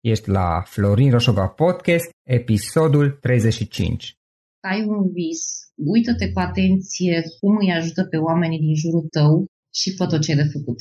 Ești 0.00 0.28
la 0.28 0.62
Florin 0.66 1.10
Roșova 1.10 1.46
Podcast, 1.48 2.10
episodul 2.26 3.10
35. 3.10 4.14
Ai 4.60 4.84
un 4.86 5.12
vis, 5.12 5.42
uită-te 5.74 6.32
cu 6.32 6.40
atenție 6.40 7.22
cum 7.40 7.56
îi 7.56 7.72
ajută 7.72 8.04
pe 8.04 8.16
oamenii 8.16 8.58
din 8.58 8.74
jurul 8.74 9.06
tău 9.10 9.46
și 9.74 9.94
fă 9.96 10.06
tot 10.06 10.20
ce 10.20 10.30
ai 10.30 10.36
de 10.36 10.48
făcut. 10.52 10.78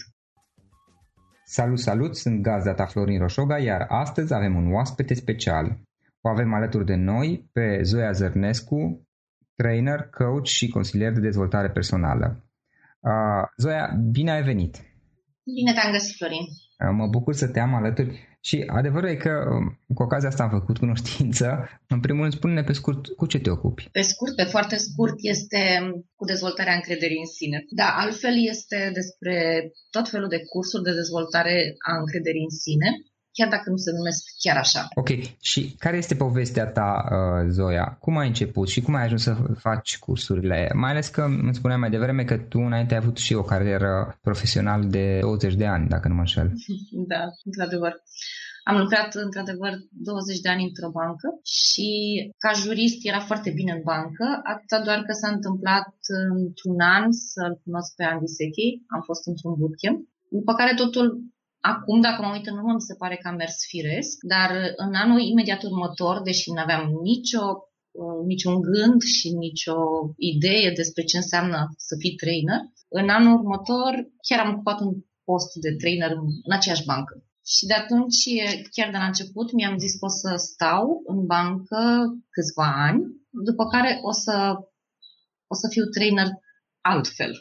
Salut, 1.43 1.79
salut, 1.79 2.15
sunt 2.15 2.41
gazda 2.41 2.73
ta 2.73 2.85
Florin 2.85 3.19
Roșoga, 3.19 3.57
iar 3.57 3.85
astăzi 3.87 4.33
avem 4.33 4.55
un 4.55 4.73
oaspete 4.73 5.13
special. 5.13 5.81
O 6.21 6.29
avem 6.29 6.53
alături 6.53 6.85
de 6.85 6.95
noi 6.95 7.49
pe 7.51 7.79
Zoia 7.83 8.11
Zărnescu, 8.11 9.07
trainer, 9.55 10.09
coach 10.17 10.45
și 10.45 10.67
consilier 10.67 11.11
de 11.11 11.19
dezvoltare 11.19 11.69
personală. 11.69 12.49
Uh, 12.99 13.47
Zoia, 13.57 13.99
bine 14.11 14.31
ai 14.31 14.43
venit! 14.43 14.75
Bine 15.43 15.73
te-am 15.73 15.91
găsit, 15.91 16.15
Florin! 16.15 16.45
Uh, 16.45 16.91
mă 16.91 17.07
bucur 17.07 17.33
să 17.33 17.47
te 17.47 17.59
am 17.59 17.73
alături 17.73 18.28
și 18.41 18.63
adevărul 18.67 19.09
e 19.09 19.15
că 19.15 19.33
um, 19.51 19.79
cu 19.93 20.03
ocazia 20.03 20.29
asta 20.29 20.43
am 20.43 20.49
făcut 20.49 20.77
cunoștință. 20.77 21.69
În 21.87 21.99
primul 21.99 22.21
rând, 22.21 22.33
spune-ne 22.33 22.63
pe 22.63 22.73
scurt 22.73 23.07
cu 23.07 23.25
ce 23.25 23.39
te 23.39 23.49
ocupi. 23.49 23.89
Pe 23.91 24.01
scurt, 24.01 24.35
pe 24.35 24.43
foarte 24.43 24.75
scurt, 24.75 25.15
este 25.17 25.61
cu 26.15 26.25
dezvoltarea 26.25 26.73
încrederii 26.73 27.19
în 27.19 27.31
sine. 27.37 27.65
Da, 27.69 27.87
altfel 27.97 28.35
este 28.53 28.91
despre 28.93 29.35
tot 29.89 30.09
felul 30.09 30.27
de 30.27 30.43
cursuri 30.51 30.83
de 30.83 30.93
dezvoltare 30.93 31.75
a 31.91 31.97
încrederii 31.97 32.47
în 32.49 32.55
sine 32.65 32.89
chiar 33.31 33.49
dacă 33.49 33.69
nu 33.69 33.75
se 33.77 33.91
numesc 33.91 34.23
chiar 34.43 34.57
așa. 34.57 34.87
Ok, 34.95 35.09
și 35.41 35.75
care 35.77 35.97
este 35.97 36.15
povestea 36.15 36.67
ta, 36.67 37.03
uh, 37.11 37.49
Zoia? 37.49 37.97
Cum 37.99 38.17
ai 38.17 38.27
început 38.27 38.67
și 38.67 38.81
cum 38.81 38.95
ai 38.95 39.03
ajuns 39.03 39.21
să 39.21 39.35
faci 39.57 39.97
cursurile? 39.99 40.71
Mai 40.73 40.91
ales 40.91 41.07
că 41.07 41.21
îmi 41.21 41.55
spuneai 41.55 41.79
mai 41.79 41.89
devreme 41.89 42.23
că 42.23 42.37
tu 42.37 42.59
înainte 42.59 42.93
ai 42.93 42.99
avut 42.99 43.17
și 43.17 43.33
o 43.33 43.43
carieră 43.43 44.19
profesională 44.21 44.83
de 44.85 45.17
20 45.21 45.55
de 45.55 45.65
ani, 45.65 45.87
dacă 45.87 46.07
nu 46.07 46.13
mă 46.13 46.19
înșel. 46.19 46.51
Da, 47.11 47.23
într-adevăr. 47.43 47.93
Am 48.63 48.77
lucrat 48.77 49.13
într-adevăr 49.13 49.73
20 49.91 50.39
de 50.39 50.49
ani 50.49 50.67
într-o 50.69 50.89
bancă 50.99 51.27
și 51.43 51.89
ca 52.43 52.51
jurist 52.63 52.99
era 53.11 53.19
foarte 53.29 53.49
bine 53.59 53.71
în 53.71 53.83
bancă, 53.83 54.25
atâta 54.53 54.79
doar 54.87 54.99
că 55.07 55.13
s-a 55.21 55.29
întâmplat 55.35 55.93
într-un 56.37 56.79
an 56.97 57.05
să-l 57.11 57.53
cunosc 57.63 57.89
pe 57.95 58.03
Andy 58.03 58.29
Sechi, 58.37 58.69
am 58.95 59.01
fost 59.09 59.23
într-un 59.27 59.53
bootcamp, 59.59 59.99
după 60.37 60.53
care 60.59 60.73
totul 60.83 61.05
Acum, 61.61 62.01
dacă 62.01 62.21
mă 62.21 62.31
uit 62.33 62.47
în 62.47 62.57
urmă, 62.57 62.73
mi 62.73 62.81
se 62.89 62.95
pare 62.95 63.15
că 63.15 63.27
a 63.27 63.31
mers 63.31 63.55
firesc, 63.67 64.17
dar 64.33 64.49
în 64.75 64.93
anul 64.93 65.19
imediat 65.19 65.63
următor, 65.63 66.21
deși 66.21 66.51
nu 66.51 66.61
aveam 66.61 66.83
nicio, 67.01 67.45
uh, 67.91 68.25
niciun 68.25 68.61
gând 68.61 69.01
și 69.01 69.29
nicio 69.29 69.79
idee 70.17 70.71
despre 70.75 71.03
ce 71.03 71.17
înseamnă 71.17 71.59
să 71.77 71.95
fii 71.99 72.15
trainer, 72.15 72.59
în 72.89 73.09
anul 73.09 73.33
următor 73.39 73.91
chiar 74.27 74.39
am 74.39 74.53
ocupat 74.53 74.79
un 74.79 74.93
post 75.23 75.53
de 75.53 75.75
trainer 75.75 76.11
în 76.43 76.51
aceeași 76.57 76.85
bancă. 76.85 77.23
Și 77.45 77.65
de 77.65 77.73
atunci, 77.73 78.23
chiar 78.71 78.91
de 78.91 78.97
la 78.97 79.05
început, 79.05 79.51
mi-am 79.53 79.77
zis 79.77 79.93
că 79.99 80.05
o 80.05 80.13
să 80.21 80.31
stau 80.35 81.01
în 81.05 81.25
bancă 81.25 81.81
câțiva 82.29 82.69
ani, 82.87 83.01
după 83.29 83.65
care 83.65 83.99
o 84.01 84.11
să, 84.11 84.35
o 85.47 85.55
să 85.55 85.67
fiu 85.69 85.85
trainer 85.85 86.27
altfel. 86.81 87.33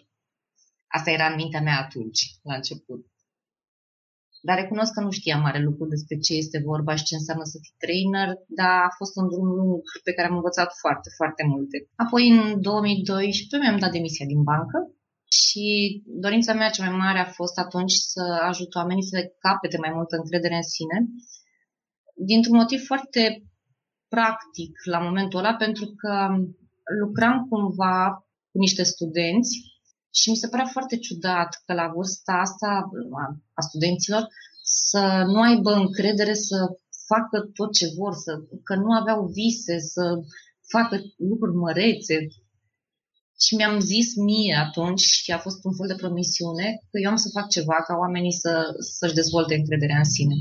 Asta 0.87 1.11
era 1.11 1.27
în 1.29 1.35
mintea 1.35 1.61
mea 1.61 1.79
atunci, 1.79 2.21
la 2.43 2.55
început. 2.55 3.07
Dar 4.47 4.57
recunosc 4.59 4.93
că 4.93 5.01
nu 5.01 5.11
știam 5.11 5.41
mare 5.41 5.61
lucru 5.69 5.85
despre 5.95 6.17
ce 6.27 6.33
este 6.35 6.59
vorba 6.71 6.95
și 6.95 7.05
ce 7.09 7.15
înseamnă 7.15 7.45
să 7.53 7.59
fii 7.63 7.81
trainer, 7.85 8.29
dar 8.61 8.79
a 8.89 8.95
fost 9.01 9.17
un 9.21 9.27
drum 9.33 9.49
lung 9.59 9.83
pe 10.07 10.13
care 10.13 10.29
am 10.29 10.37
învățat 10.41 10.71
foarte, 10.83 11.09
foarte 11.19 11.43
multe. 11.53 11.77
Apoi, 12.05 12.23
în 12.37 12.61
2012, 12.61 13.57
mi-am 13.59 13.83
dat 13.85 13.93
demisia 13.93 14.27
din 14.33 14.43
bancă 14.43 14.79
și 15.41 15.67
dorința 16.07 16.53
mea 16.55 16.71
cea 16.71 16.89
mai 16.89 16.97
mare 17.05 17.19
a 17.19 17.35
fost 17.41 17.59
atunci 17.59 17.93
să 18.15 18.23
ajut 18.51 18.75
oamenii 18.75 19.11
să 19.13 19.19
capete 19.39 19.77
mai 19.79 19.93
multă 19.95 20.17
încredere 20.17 20.55
în 20.55 20.69
sine, 20.77 20.97
dintr-un 22.31 22.57
motiv 22.57 22.81
foarte 22.91 23.23
practic 24.09 24.73
la 24.85 24.99
momentul 24.99 25.39
ăla, 25.39 25.55
pentru 25.55 25.87
că 26.01 26.13
lucram 27.01 27.47
cumva 27.51 28.27
cu 28.51 28.59
niște 28.59 28.83
studenți 28.83 29.53
și 30.11 30.31
mi 30.31 30.37
se 30.37 30.49
părea 30.49 30.67
foarte 30.67 30.97
ciudat 30.99 31.63
că 31.67 31.73
la 31.73 31.93
vârsta 31.95 32.33
asta 32.33 32.91
a 33.55 33.61
studenților 33.61 34.29
să 34.63 35.25
nu 35.27 35.41
aibă 35.41 35.73
încredere 35.73 36.35
să 36.35 36.57
facă 37.07 37.51
tot 37.55 37.73
ce 37.73 37.87
vor, 37.97 38.15
să, 38.15 38.33
că 38.63 38.75
nu 38.75 38.93
aveau 39.01 39.27
vise, 39.27 39.79
să 39.79 40.05
facă 40.75 41.01
lucruri 41.17 41.57
mărețe. 41.57 42.17
Și 43.41 43.55
mi-am 43.55 43.79
zis 43.81 44.15
mie 44.15 44.55
atunci, 44.67 45.01
și 45.01 45.31
a 45.33 45.39
fost 45.39 45.65
un 45.65 45.75
fel 45.79 45.87
de 45.87 46.01
promisiune, 46.03 46.67
că 46.91 46.99
eu 47.03 47.11
am 47.11 47.17
să 47.17 47.29
fac 47.33 47.49
ceva 47.49 47.77
ca 47.87 47.95
oamenii 47.95 48.33
să, 48.33 48.53
să-și 48.97 49.15
dezvolte 49.15 49.55
încrederea 49.55 49.99
în 49.99 50.11
sine. 50.17 50.37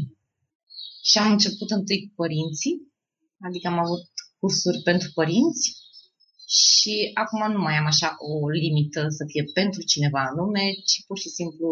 Și 1.03 1.17
am 1.17 1.31
început 1.31 1.69
întâi 1.71 1.99
cu 2.07 2.13
părinții, 2.15 2.75
adică 3.47 3.67
am 3.67 3.79
avut 3.79 4.05
cursuri 4.39 4.81
pentru 4.83 5.09
părinți, 5.13 5.65
și 6.47 6.95
acum 7.13 7.51
nu 7.51 7.61
mai 7.61 7.75
am 7.77 7.85
așa 7.85 8.09
o 8.31 8.49
limită 8.49 9.01
să 9.17 9.23
fie 9.31 9.43
pentru 9.59 9.81
cineva 9.91 10.21
anume, 10.29 10.65
ci 10.89 10.97
pur 11.07 11.17
și 11.23 11.29
simplu 11.29 11.67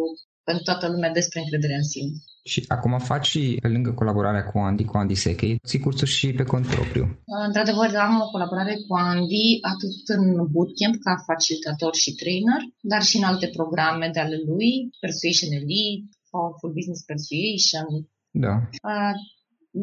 pentru 0.48 0.63
toată 0.63 0.86
lumea 0.94 1.12
despre 1.19 1.39
încredere 1.39 1.75
în 1.81 1.88
sine. 1.94 2.13
Și 2.51 2.60
acum 2.68 2.94
faci 3.12 3.27
și 3.33 3.57
pe 3.62 3.68
lângă 3.68 3.92
colaborarea 3.94 4.45
cu 4.50 4.57
Andy, 4.57 4.83
cu 4.89 4.98
Andy 4.98 5.16
Sechei, 5.24 5.60
ții 5.69 5.83
cursuri 5.86 6.16
și 6.18 6.27
pe 6.39 6.44
cont 6.51 6.66
propriu. 6.75 7.06
Într-adevăr, 7.48 7.89
am 8.07 8.16
o 8.25 8.31
colaborare 8.36 8.75
cu 8.86 8.94
Andy 8.95 9.48
atât 9.72 9.95
în 10.18 10.24
bootcamp 10.54 10.95
ca 11.06 11.13
facilitator 11.30 11.94
și 12.04 12.16
trainer, 12.22 12.62
dar 12.92 13.01
și 13.10 13.16
în 13.18 13.25
alte 13.31 13.48
programe 13.57 14.07
de 14.13 14.19
ale 14.25 14.38
lui, 14.50 14.72
Persuasion 15.04 15.51
Elite, 15.60 16.06
Powerful 16.31 16.75
Business 16.77 17.01
Persuasion. 17.10 17.88
Da. 18.45 18.56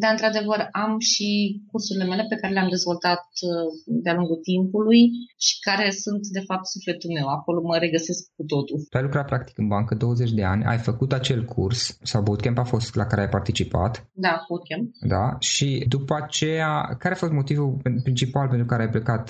Dar, 0.01 0.11
într-adevăr, 0.11 0.61
am 0.85 0.93
și 0.99 1.29
cursurile 1.71 2.07
mele 2.11 2.25
pe 2.29 2.41
care 2.41 2.53
le-am 2.53 2.69
dezvoltat 2.69 3.25
uh, 3.49 3.69
de-a 4.03 4.15
lungul 4.15 4.41
timpului 4.51 5.03
și 5.47 5.55
care 5.67 5.91
sunt, 5.91 6.23
de 6.37 6.43
fapt, 6.49 6.67
sufletul 6.67 7.11
meu. 7.17 7.27
Acolo 7.29 7.61
mă 7.61 7.77
regăsesc 7.77 8.21
cu 8.37 8.45
totul. 8.53 8.79
Tu 8.91 8.97
ai 8.97 9.03
lucrat, 9.03 9.27
practic, 9.27 9.59
în 9.59 9.69
bancă 9.69 9.95
20 9.95 10.33
de 10.33 10.45
ani, 10.45 10.65
ai 10.65 10.79
făcut 10.79 11.13
acel 11.13 11.45
curs 11.45 11.99
sau 12.03 12.23
bootcamp 12.23 12.59
a 12.59 12.65
fost 12.75 12.95
la 12.95 13.07
care 13.07 13.21
ai 13.21 13.29
participat. 13.29 13.93
Da, 14.13 14.45
bootcamp. 14.49 14.87
Da, 15.15 15.37
și 15.39 15.85
după 15.89 16.15
aceea, 16.23 16.73
care 16.99 17.15
a 17.15 17.23
fost 17.23 17.33
motivul 17.33 17.81
principal 18.03 18.49
pentru 18.49 18.67
care 18.67 18.83
ai 18.83 18.91
plecat? 18.91 19.25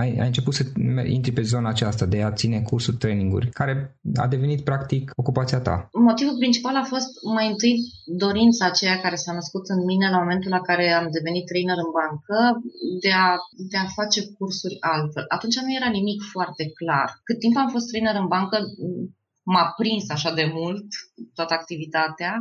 Ai, 0.00 0.10
ai 0.20 0.26
început 0.26 0.54
să 0.54 0.62
intri 1.04 1.32
pe 1.32 1.42
zona 1.42 1.68
aceasta 1.68 2.06
de 2.06 2.22
a 2.22 2.32
ține 2.32 2.60
cursuri, 2.62 2.96
traininguri, 2.96 3.50
care 3.50 3.98
a 4.14 4.26
devenit, 4.26 4.60
practic, 4.64 5.12
ocupația 5.16 5.60
ta. 5.60 5.88
Motivul 5.92 6.36
principal 6.38 6.76
a 6.76 6.84
fost 6.84 7.08
mai 7.34 7.46
întâi 7.50 7.74
dorința 8.06 8.66
aceea 8.66 9.00
care 9.00 9.14
s-a 9.14 9.32
născut 9.32 9.68
în 9.68 9.89
mine 9.90 10.06
la 10.10 10.22
momentul 10.22 10.50
la 10.56 10.66
care 10.68 10.84
am 11.00 11.06
devenit 11.16 11.46
trainer 11.50 11.78
în 11.84 11.90
bancă 12.00 12.38
de 13.04 13.12
a, 13.24 13.28
de 13.70 13.78
a 13.84 13.94
face 13.98 14.20
cursuri 14.36 14.76
altfel. 14.92 15.24
Atunci 15.36 15.56
nu 15.64 15.76
era 15.78 15.90
nimic 15.98 16.20
foarte 16.34 16.64
clar. 16.78 17.08
Cât 17.26 17.38
timp 17.44 17.56
am 17.56 17.70
fost 17.74 17.86
trainer 17.90 18.14
în 18.22 18.28
bancă, 18.34 18.56
m-a 19.52 19.66
prins 19.80 20.04
așa 20.16 20.30
de 20.40 20.46
mult 20.58 20.86
toată 21.36 21.52
activitatea, 21.54 22.32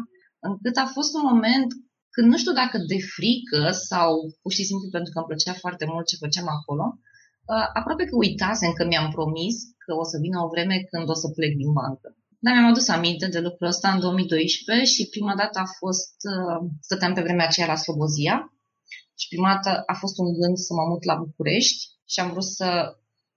încât 0.48 0.76
a 0.78 0.88
fost 0.96 1.12
un 1.18 1.24
moment 1.32 1.70
când 2.16 2.28
nu 2.32 2.38
știu 2.42 2.54
dacă 2.62 2.78
de 2.92 3.00
frică 3.16 3.64
sau 3.90 4.12
pur 4.42 4.52
și 4.58 4.68
simplu 4.70 4.88
pentru 4.96 5.10
că 5.12 5.18
îmi 5.18 5.30
plăcea 5.30 5.56
foarte 5.64 5.86
mult 5.92 6.06
ce 6.08 6.24
făceam 6.24 6.48
acolo, 6.58 6.86
aproape 7.80 8.04
că 8.06 8.16
uitasem 8.16 8.72
că 8.78 8.84
mi-am 8.86 9.10
promis 9.18 9.56
că 9.84 9.92
o 10.02 10.04
să 10.12 10.18
vină 10.26 10.38
o 10.42 10.52
vreme 10.54 10.78
când 10.90 11.10
o 11.14 11.18
să 11.22 11.28
plec 11.38 11.54
din 11.62 11.72
bancă. 11.80 12.10
Dar 12.44 12.54
mi-am 12.54 12.70
adus 12.72 12.88
aminte 12.88 13.28
de 13.28 13.40
lucrul 13.40 13.68
ăsta 13.68 13.92
în 13.92 14.00
2012 14.00 14.86
și 14.94 15.10
prima 15.10 15.36
dată 15.36 15.60
a 15.60 15.68
fost, 15.80 16.16
uh, 16.34 16.70
stăteam 16.82 17.14
pe 17.14 17.22
vremea 17.22 17.46
aceea 17.46 17.68
la 17.68 17.76
Slobozia 17.76 18.36
și 19.20 19.28
prima 19.28 19.50
dată 19.54 19.84
a 19.86 19.94
fost 19.94 20.18
un 20.18 20.30
gând 20.40 20.58
să 20.58 20.74
mă 20.74 20.84
mut 20.92 21.04
la 21.04 21.16
București 21.16 21.82
și 22.12 22.20
am 22.20 22.30
vrut 22.32 22.50
să, 22.60 22.70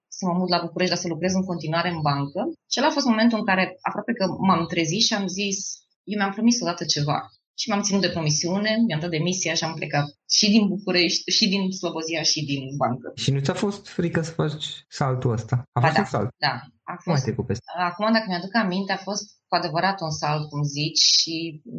să 0.09 0.23
mă 0.27 0.35
mut 0.39 0.49
la 0.49 0.61
București, 0.67 0.95
dar 0.95 1.03
să 1.03 1.09
lucrez 1.09 1.33
în 1.35 1.45
continuare 1.51 1.89
în 1.89 2.01
bancă. 2.01 2.41
Și 2.71 2.79
ăla 2.79 2.89
a 2.89 2.97
fost 2.99 3.07
momentul 3.07 3.39
în 3.39 3.47
care 3.51 3.65
aproape 3.89 4.13
că 4.13 4.25
m-am 4.47 4.67
trezit 4.67 5.03
și 5.09 5.15
am 5.15 5.27
zis, 5.27 5.59
eu 6.05 6.19
mi-am 6.19 6.33
promis 6.33 6.61
odată 6.61 6.85
ceva 6.85 7.19
și 7.61 7.69
m-am 7.69 7.83
ținut 7.83 8.01
de 8.01 8.11
promisiune, 8.11 8.73
mi-am 8.87 9.01
dat 9.01 9.11
demisia 9.11 9.55
și 9.55 9.65
am 9.65 9.75
plecat 9.75 10.07
și 10.31 10.51
din 10.51 10.69
București, 10.69 11.31
și 11.31 11.49
din 11.49 11.71
Slobozia, 11.71 12.23
și 12.23 12.45
din 12.45 12.63
bancă. 12.77 13.13
Și 13.15 13.31
nu 13.31 13.41
ți-a 13.41 13.55
fost 13.55 13.89
frică 13.89 14.23
să 14.23 14.31
faci 14.31 14.85
saltul 14.89 15.33
ăsta? 15.33 15.55
A 15.73 15.81
ba 15.81 15.87
fost 15.87 15.95
da, 15.95 16.01
un 16.01 16.07
salt. 16.07 16.29
Da, 16.37 16.61
a 16.85 16.95
fost. 17.05 17.25
Cum 17.25 17.35
ai 17.39 17.47
peste? 17.47 17.65
Acum, 17.91 18.13
dacă 18.13 18.27
mi-aduc 18.29 18.55
aminte, 18.55 18.93
a 18.93 19.07
fost 19.09 19.25
cu 19.49 19.55
adevărat 19.55 20.01
un 20.01 20.11
salt, 20.11 20.49
cum 20.49 20.63
zici, 20.63 21.05
și 21.19 21.35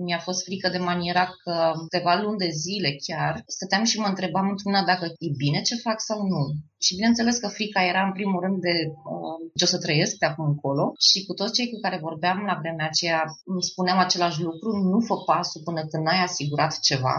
mi-a 0.05 0.21
fost 0.27 0.43
frică 0.43 0.69
de 0.69 0.77
maniera 0.77 1.25
că 1.43 1.55
câteva 1.83 2.13
luni 2.21 2.37
de 2.37 2.49
zile 2.49 2.89
chiar 3.07 3.43
stăteam 3.55 3.83
și 3.83 3.99
mă 3.99 4.07
întrebam 4.07 4.47
într-una 4.49 4.81
dacă 4.91 5.05
e 5.05 5.29
bine 5.43 5.61
ce 5.61 5.75
fac 5.85 5.97
sau 6.09 6.19
nu. 6.33 6.43
Și 6.85 6.95
bineînțeles 6.95 7.37
că 7.37 7.47
frica 7.47 7.81
era 7.91 8.01
în 8.05 8.13
primul 8.17 8.39
rând 8.45 8.57
de 8.67 8.75
uh, 9.11 9.37
ce 9.57 9.63
o 9.63 9.67
să 9.73 9.83
trăiesc 9.85 10.13
de 10.17 10.25
acum 10.25 10.45
încolo 10.45 10.85
și 11.07 11.25
cu 11.25 11.33
toți 11.33 11.55
cei 11.57 11.71
cu 11.71 11.79
care 11.85 12.05
vorbeam 12.07 12.39
la 12.49 12.59
vremea 12.61 12.87
aceea 12.87 13.21
îmi 13.51 13.67
spuneam 13.71 13.97
același 13.97 14.41
lucru, 14.41 14.69
nu 14.91 14.99
fă 15.07 15.15
pasul 15.29 15.61
până 15.67 15.81
când 15.89 16.03
n-ai 16.03 16.21
asigurat 16.23 16.79
ceva, 16.89 17.15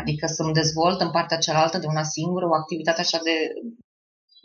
adică 0.00 0.26
să-mi 0.26 0.58
dezvolt 0.60 1.00
în 1.00 1.10
partea 1.10 1.38
cealaltă 1.38 1.78
de 1.78 1.86
una 1.86 2.02
singură 2.02 2.46
o 2.46 2.54
activitate 2.54 3.00
așa 3.00 3.20
de 3.28 3.36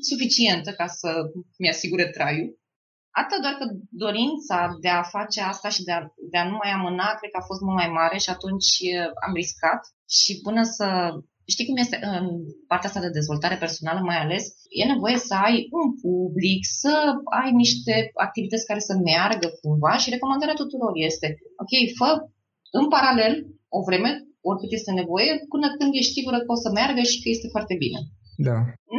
suficientă 0.10 0.72
ca 0.72 0.88
să 0.88 1.10
mi-asigure 1.58 2.06
traiul. 2.10 2.62
Atât 3.22 3.39
doar 3.41 3.55
că 3.60 3.65
dorința 4.05 4.58
de 4.84 4.91
a 5.00 5.03
face 5.15 5.41
asta 5.41 5.70
și 5.70 5.84
de 5.88 5.91
a, 5.91 6.01
de 6.32 6.38
a 6.38 6.50
nu 6.51 6.58
mai 6.62 6.72
amâna, 6.72 7.08
cred 7.17 7.32
că 7.32 7.39
a 7.39 7.50
fost 7.50 7.62
mult 7.62 7.77
mai 7.82 7.89
mare 8.00 8.17
și 8.17 8.29
atunci 8.36 8.70
am 9.25 9.34
riscat 9.34 9.82
și 10.17 10.32
până 10.46 10.63
să 10.77 10.88
Știi 11.53 11.67
cum 11.67 11.77
este 11.77 11.98
în 12.17 12.25
partea 12.67 12.89
asta 12.89 13.05
de 13.05 13.17
dezvoltare 13.20 13.58
personală 13.63 14.00
mai 14.10 14.20
ales? 14.25 14.43
E 14.79 14.93
nevoie 14.93 15.17
să 15.17 15.34
ai 15.48 15.55
un 15.79 15.88
public, 16.03 16.62
să 16.82 16.93
ai 17.39 17.51
niște 17.63 17.93
activități 18.27 18.65
care 18.70 18.79
să 18.89 18.93
meargă 19.08 19.48
cumva 19.62 19.93
și 20.01 20.13
recomandarea 20.15 20.62
tuturor 20.62 20.91
este, 21.10 21.27
ok, 21.63 21.74
fă 21.98 22.10
în 22.79 22.86
paralel 22.96 23.34
o 23.77 23.79
vreme, 23.88 24.12
oricât 24.50 24.72
este 24.72 24.91
nevoie, 24.91 25.32
până 25.53 25.67
când 25.77 25.91
ești 25.93 26.15
sigură 26.15 26.38
că 26.41 26.51
o 26.55 26.62
să 26.63 26.70
meargă 26.77 27.01
și 27.12 27.22
că 27.22 27.27
este 27.29 27.48
foarte 27.55 27.75
bine. 27.84 28.00
Da. 28.36 28.58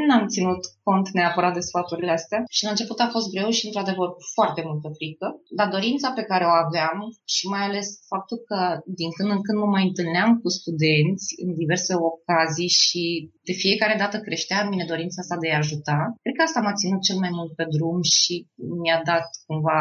N-am 0.09 0.27
ținut 0.27 0.63
cont 0.83 1.07
neapărat 1.11 1.55
de 1.55 1.61
sfaturile 1.61 2.11
astea 2.11 2.41
și 2.57 2.65
la 2.65 2.71
început 2.71 2.99
a 3.01 3.09
fost 3.15 3.31
greu 3.35 3.51
și, 3.51 3.67
într-adevăr, 3.67 4.09
cu 4.15 4.23
foarte 4.37 4.63
multă 4.69 4.89
frică, 4.99 5.27
dar 5.59 5.69
dorința 5.77 6.09
pe 6.19 6.25
care 6.31 6.45
o 6.45 6.55
aveam 6.65 6.99
și 7.35 7.45
mai 7.55 7.63
ales 7.69 7.89
faptul 8.13 8.39
că 8.49 8.59
din 9.01 9.11
când 9.17 9.31
în 9.31 9.43
când 9.47 9.59
mă 9.59 9.69
mai 9.75 9.85
întâlneam 9.89 10.31
cu 10.43 10.49
studenți 10.59 11.27
în 11.45 11.51
diverse 11.63 11.95
ocazii 12.13 12.73
și 12.83 13.03
de 13.49 13.55
fiecare 13.65 13.97
dată 14.03 14.17
creștea 14.27 14.59
în 14.63 14.69
mine 14.73 14.85
dorința 14.93 15.21
asta 15.21 15.37
de 15.43 15.49
a 15.51 15.63
ajuta, 15.65 15.99
cred 16.23 16.35
că 16.37 16.43
asta 16.45 16.61
m-a 16.61 16.79
ținut 16.81 17.03
cel 17.09 17.19
mai 17.25 17.33
mult 17.39 17.53
pe 17.59 17.67
drum 17.75 17.99
și 18.17 18.35
mi-a 18.83 19.01
dat 19.11 19.27
cumva 19.47 19.81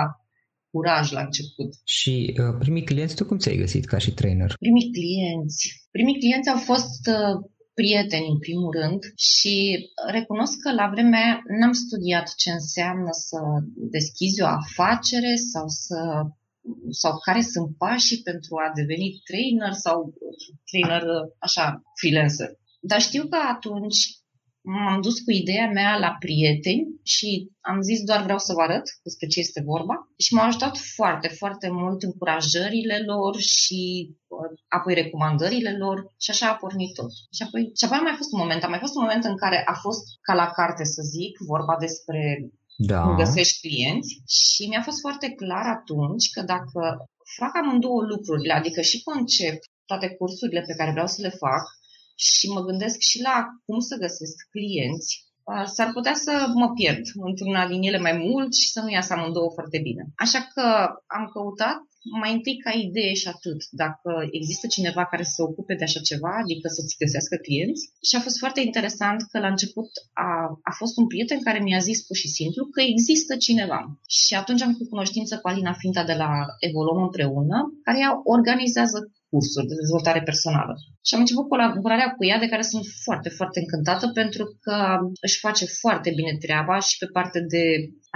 curaj 0.73 1.05
la 1.17 1.21
început. 1.27 1.69
Și 1.97 2.13
uh, 2.41 2.55
primii 2.63 2.89
clienți, 2.89 3.15
tu 3.15 3.25
cum 3.25 3.37
ți-ai 3.37 3.61
găsit 3.63 3.85
ca 3.85 3.97
și 3.97 4.11
trainer? 4.19 4.49
Primii 4.65 4.91
clienți. 4.97 5.61
Primii 5.95 6.19
clienți 6.23 6.49
au 6.49 6.59
fost 6.71 7.01
uh, 7.17 7.35
prieteni 7.73 8.27
în 8.27 8.39
primul 8.39 8.71
rând 8.79 9.01
și 9.15 9.55
recunosc 10.07 10.59
că 10.59 10.71
la 10.71 10.87
vremea 10.93 11.41
n-am 11.59 11.71
studiat 11.71 12.35
ce 12.35 12.51
înseamnă 12.51 13.09
să 13.11 13.39
deschizi 13.75 14.41
o 14.41 14.47
afacere 14.47 15.35
sau 15.35 15.67
să 15.67 15.99
sau 16.89 17.17
care 17.25 17.41
sunt 17.41 17.77
pașii 17.77 18.21
pentru 18.21 18.55
a 18.55 18.71
deveni 18.75 19.21
trainer 19.23 19.73
sau 19.73 20.13
trainer 20.69 21.03
așa 21.39 21.81
freelancer. 21.99 22.49
Dar 22.81 23.01
știu 23.01 23.23
că 23.27 23.37
atunci 23.55 24.22
m-am 24.63 25.01
dus 25.01 25.19
cu 25.19 25.31
ideea 25.31 25.67
mea 25.67 25.97
la 25.97 26.11
prieteni 26.19 26.83
și 27.03 27.29
am 27.61 27.81
zis 27.81 27.99
doar 28.03 28.21
vreau 28.23 28.37
să 28.37 28.53
vă 28.53 28.61
arăt 28.61 28.85
despre 29.03 29.27
ce 29.27 29.39
este 29.39 29.61
vorba 29.71 29.95
și 30.17 30.33
m-au 30.33 30.45
ajutat 30.47 30.75
foarte, 30.97 31.27
foarte 31.27 31.69
mult 31.69 31.99
încurajările 32.03 32.97
lor 33.11 33.33
și 33.55 33.81
uh, 34.27 34.51
apoi 34.77 34.93
recomandările 34.93 35.71
lor 35.83 35.97
și 36.23 36.29
așa 36.31 36.47
a 36.49 36.59
pornit 36.63 36.93
tot. 36.93 37.11
Și 37.35 37.41
apoi, 37.45 37.61
și 37.77 37.83
apoi 37.85 37.97
a 37.99 38.07
mai 38.07 38.19
fost 38.19 38.31
un 38.33 38.39
moment, 38.43 38.63
a 38.63 38.67
mai 38.73 38.83
fost 38.85 38.95
un 38.95 39.03
moment 39.05 39.23
în 39.31 39.37
care 39.43 39.59
a 39.73 39.75
fost 39.85 40.03
ca 40.27 40.33
la 40.41 40.47
carte 40.57 40.83
să 40.95 41.01
zic, 41.15 41.33
vorba 41.53 41.75
despre 41.85 42.19
da. 42.91 43.01
cum 43.01 43.15
găsești 43.15 43.61
clienți 43.67 44.11
și 44.41 44.67
mi-a 44.69 44.83
fost 44.87 44.99
foarte 45.05 45.29
clar 45.41 45.65
atunci 45.77 46.25
că 46.33 46.41
dacă 46.53 46.81
fac 47.39 47.53
amândouă 47.61 48.01
lucrurile, 48.13 48.53
adică 48.53 48.81
și 48.81 49.03
concept 49.03 49.63
toate 49.85 50.07
cursurile 50.17 50.61
pe 50.67 50.77
care 50.77 50.91
vreau 50.91 51.07
să 51.07 51.19
le 51.21 51.33
fac 51.43 51.63
și 52.15 52.47
mă 52.47 52.61
gândesc 52.61 52.99
și 52.99 53.21
la 53.21 53.45
cum 53.65 53.79
să 53.79 53.95
găsesc 53.95 54.35
clienți, 54.51 55.25
s-ar 55.75 55.89
putea 55.93 56.13
să 56.13 56.33
mă 56.53 56.71
pierd 56.73 57.05
într-una 57.13 57.67
din 57.67 57.81
ele 57.81 57.99
mai 57.99 58.17
mult 58.17 58.53
și 58.53 58.71
să 58.71 58.79
nu 58.81 58.89
iasă 58.89 59.13
amândouă 59.13 59.51
foarte 59.53 59.79
bine. 59.87 60.03
Așa 60.15 60.41
că 60.53 60.65
am 61.17 61.25
căutat 61.33 61.79
mai 62.21 62.31
întâi 62.33 62.57
ca 62.57 62.71
idee 62.71 63.13
și 63.13 63.27
atât, 63.27 63.59
dacă 63.71 64.11
există 64.31 64.67
cineva 64.67 65.05
care 65.05 65.23
să 65.23 65.33
se 65.35 65.41
ocupe 65.41 65.73
de 65.75 65.83
așa 65.83 65.99
ceva, 65.99 66.31
adică 66.43 66.67
să-ți 66.67 66.95
găsească 67.01 67.35
clienți. 67.35 67.83
Și 68.07 68.15
a 68.15 68.19
fost 68.25 68.37
foarte 68.37 68.61
interesant 68.61 69.19
că 69.31 69.39
la 69.39 69.47
început 69.47 69.89
a, 70.13 70.29
a 70.69 70.73
fost 70.79 70.97
un 70.97 71.07
prieten 71.07 71.39
care 71.41 71.59
mi-a 71.59 71.81
zis 71.89 71.99
pur 72.07 72.15
și 72.15 72.27
simplu 72.27 72.65
că 72.65 72.81
există 72.81 73.35
cineva. 73.35 73.79
Și 74.07 74.33
atunci 74.35 74.61
am 74.61 74.71
făcut 74.71 74.89
cunoștință 74.89 75.37
cu 75.37 75.47
Alina 75.47 75.73
Finta 75.73 76.03
de 76.03 76.13
la 76.13 76.31
Evolom 76.59 77.03
împreună, 77.03 77.57
care 77.83 77.97
ea 77.99 78.11
organizează 78.23 78.97
cursuri 79.33 79.69
de 79.69 79.79
dezvoltare 79.81 80.21
personală. 80.29 80.73
Și 81.07 81.13
am 81.13 81.23
început 81.23 81.45
colaborarea 81.47 82.09
cu 82.15 82.23
ea, 82.29 82.39
de 82.43 82.51
care 82.53 82.71
sunt 82.71 82.85
foarte, 83.05 83.29
foarte 83.37 83.59
încântată, 83.63 84.05
pentru 84.19 84.45
că 84.65 84.77
își 85.25 85.41
face 85.45 85.65
foarte 85.81 86.09
bine 86.19 86.33
treaba 86.45 86.75
și 86.87 86.95
pe 87.01 87.07
parte 87.17 87.39
de, 87.53 87.63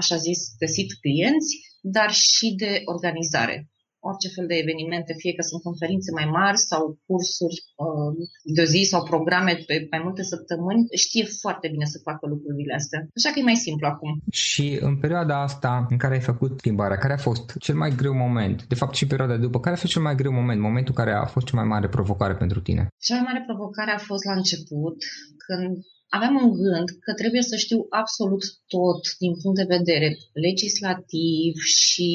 așa 0.02 0.16
zis, 0.28 0.40
găsit 0.64 0.90
clienți, 1.04 1.52
dar 1.96 2.10
și 2.12 2.48
de 2.62 2.72
organizare 2.94 3.56
orice 4.00 4.30
fel 4.36 4.48
de 4.52 4.58
evenimente, 4.64 5.14
fie 5.22 5.34
că 5.38 5.44
sunt 5.50 5.62
conferințe 5.68 6.10
mai 6.20 6.28
mari 6.40 6.60
sau 6.72 6.82
cursuri 7.08 7.58
uh, 7.84 8.12
de 8.58 8.66
zi 8.74 8.82
sau 8.92 9.02
programe 9.12 9.54
pe 9.70 9.76
mai 9.94 10.02
multe 10.06 10.24
săptămâni, 10.34 10.88
știe 11.06 11.26
foarte 11.44 11.68
bine 11.74 11.86
să 11.94 12.06
facă 12.10 12.24
lucrurile 12.34 12.74
astea. 12.82 13.00
Așa 13.18 13.30
că 13.32 13.40
e 13.40 13.52
mai 13.52 13.66
simplu 13.68 13.88
acum. 13.88 14.12
Și 14.32 14.78
în 14.88 14.96
perioada 15.04 15.36
asta 15.42 15.72
în 15.90 15.98
care 15.98 16.14
ai 16.14 16.30
făcut 16.32 16.52
schimbarea, 16.58 16.98
care 16.98 17.14
a 17.14 17.26
fost 17.30 17.46
cel 17.66 17.76
mai 17.76 17.92
greu 18.00 18.14
moment? 18.14 18.58
De 18.72 18.76
fapt 18.82 18.96
și 18.96 19.08
perioada 19.08 19.36
de 19.36 19.46
după, 19.48 19.60
care 19.60 19.76
a 19.76 19.80
fost 19.80 19.94
cel 19.94 20.02
mai 20.02 20.16
greu 20.16 20.32
moment? 20.32 20.62
Momentul 20.62 20.94
care 20.94 21.12
a 21.14 21.26
fost 21.26 21.46
cea 21.46 21.58
mai 21.60 21.68
mare 21.74 21.88
provocare 21.88 22.36
pentru 22.36 22.60
tine? 22.62 22.88
Cea 23.06 23.16
mai 23.16 23.26
mare 23.30 23.44
provocare 23.48 23.92
a 23.92 24.06
fost 24.10 24.24
la 24.26 24.34
început, 24.34 24.98
când 25.46 25.78
aveam 26.10 26.36
un 26.44 26.52
gând 26.62 26.88
că 27.06 27.12
trebuie 27.22 27.42
să 27.42 27.56
știu 27.56 27.80
absolut 27.90 28.44
tot 28.76 29.02
din 29.24 29.34
punct 29.42 29.58
de 29.58 29.74
vedere 29.78 30.10
legislativ 30.48 31.54
și 31.80 32.10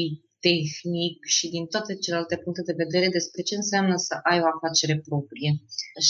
tehnic 0.47 1.17
și 1.37 1.47
din 1.55 1.65
toate 1.67 1.93
celelalte 1.95 2.37
puncte 2.45 2.63
de 2.69 2.81
vedere 2.83 3.09
despre 3.19 3.43
ce 3.43 3.55
înseamnă 3.57 3.97
să 3.97 4.15
ai 4.31 4.39
o 4.45 4.51
afacere 4.55 4.97
proprie. 5.09 5.51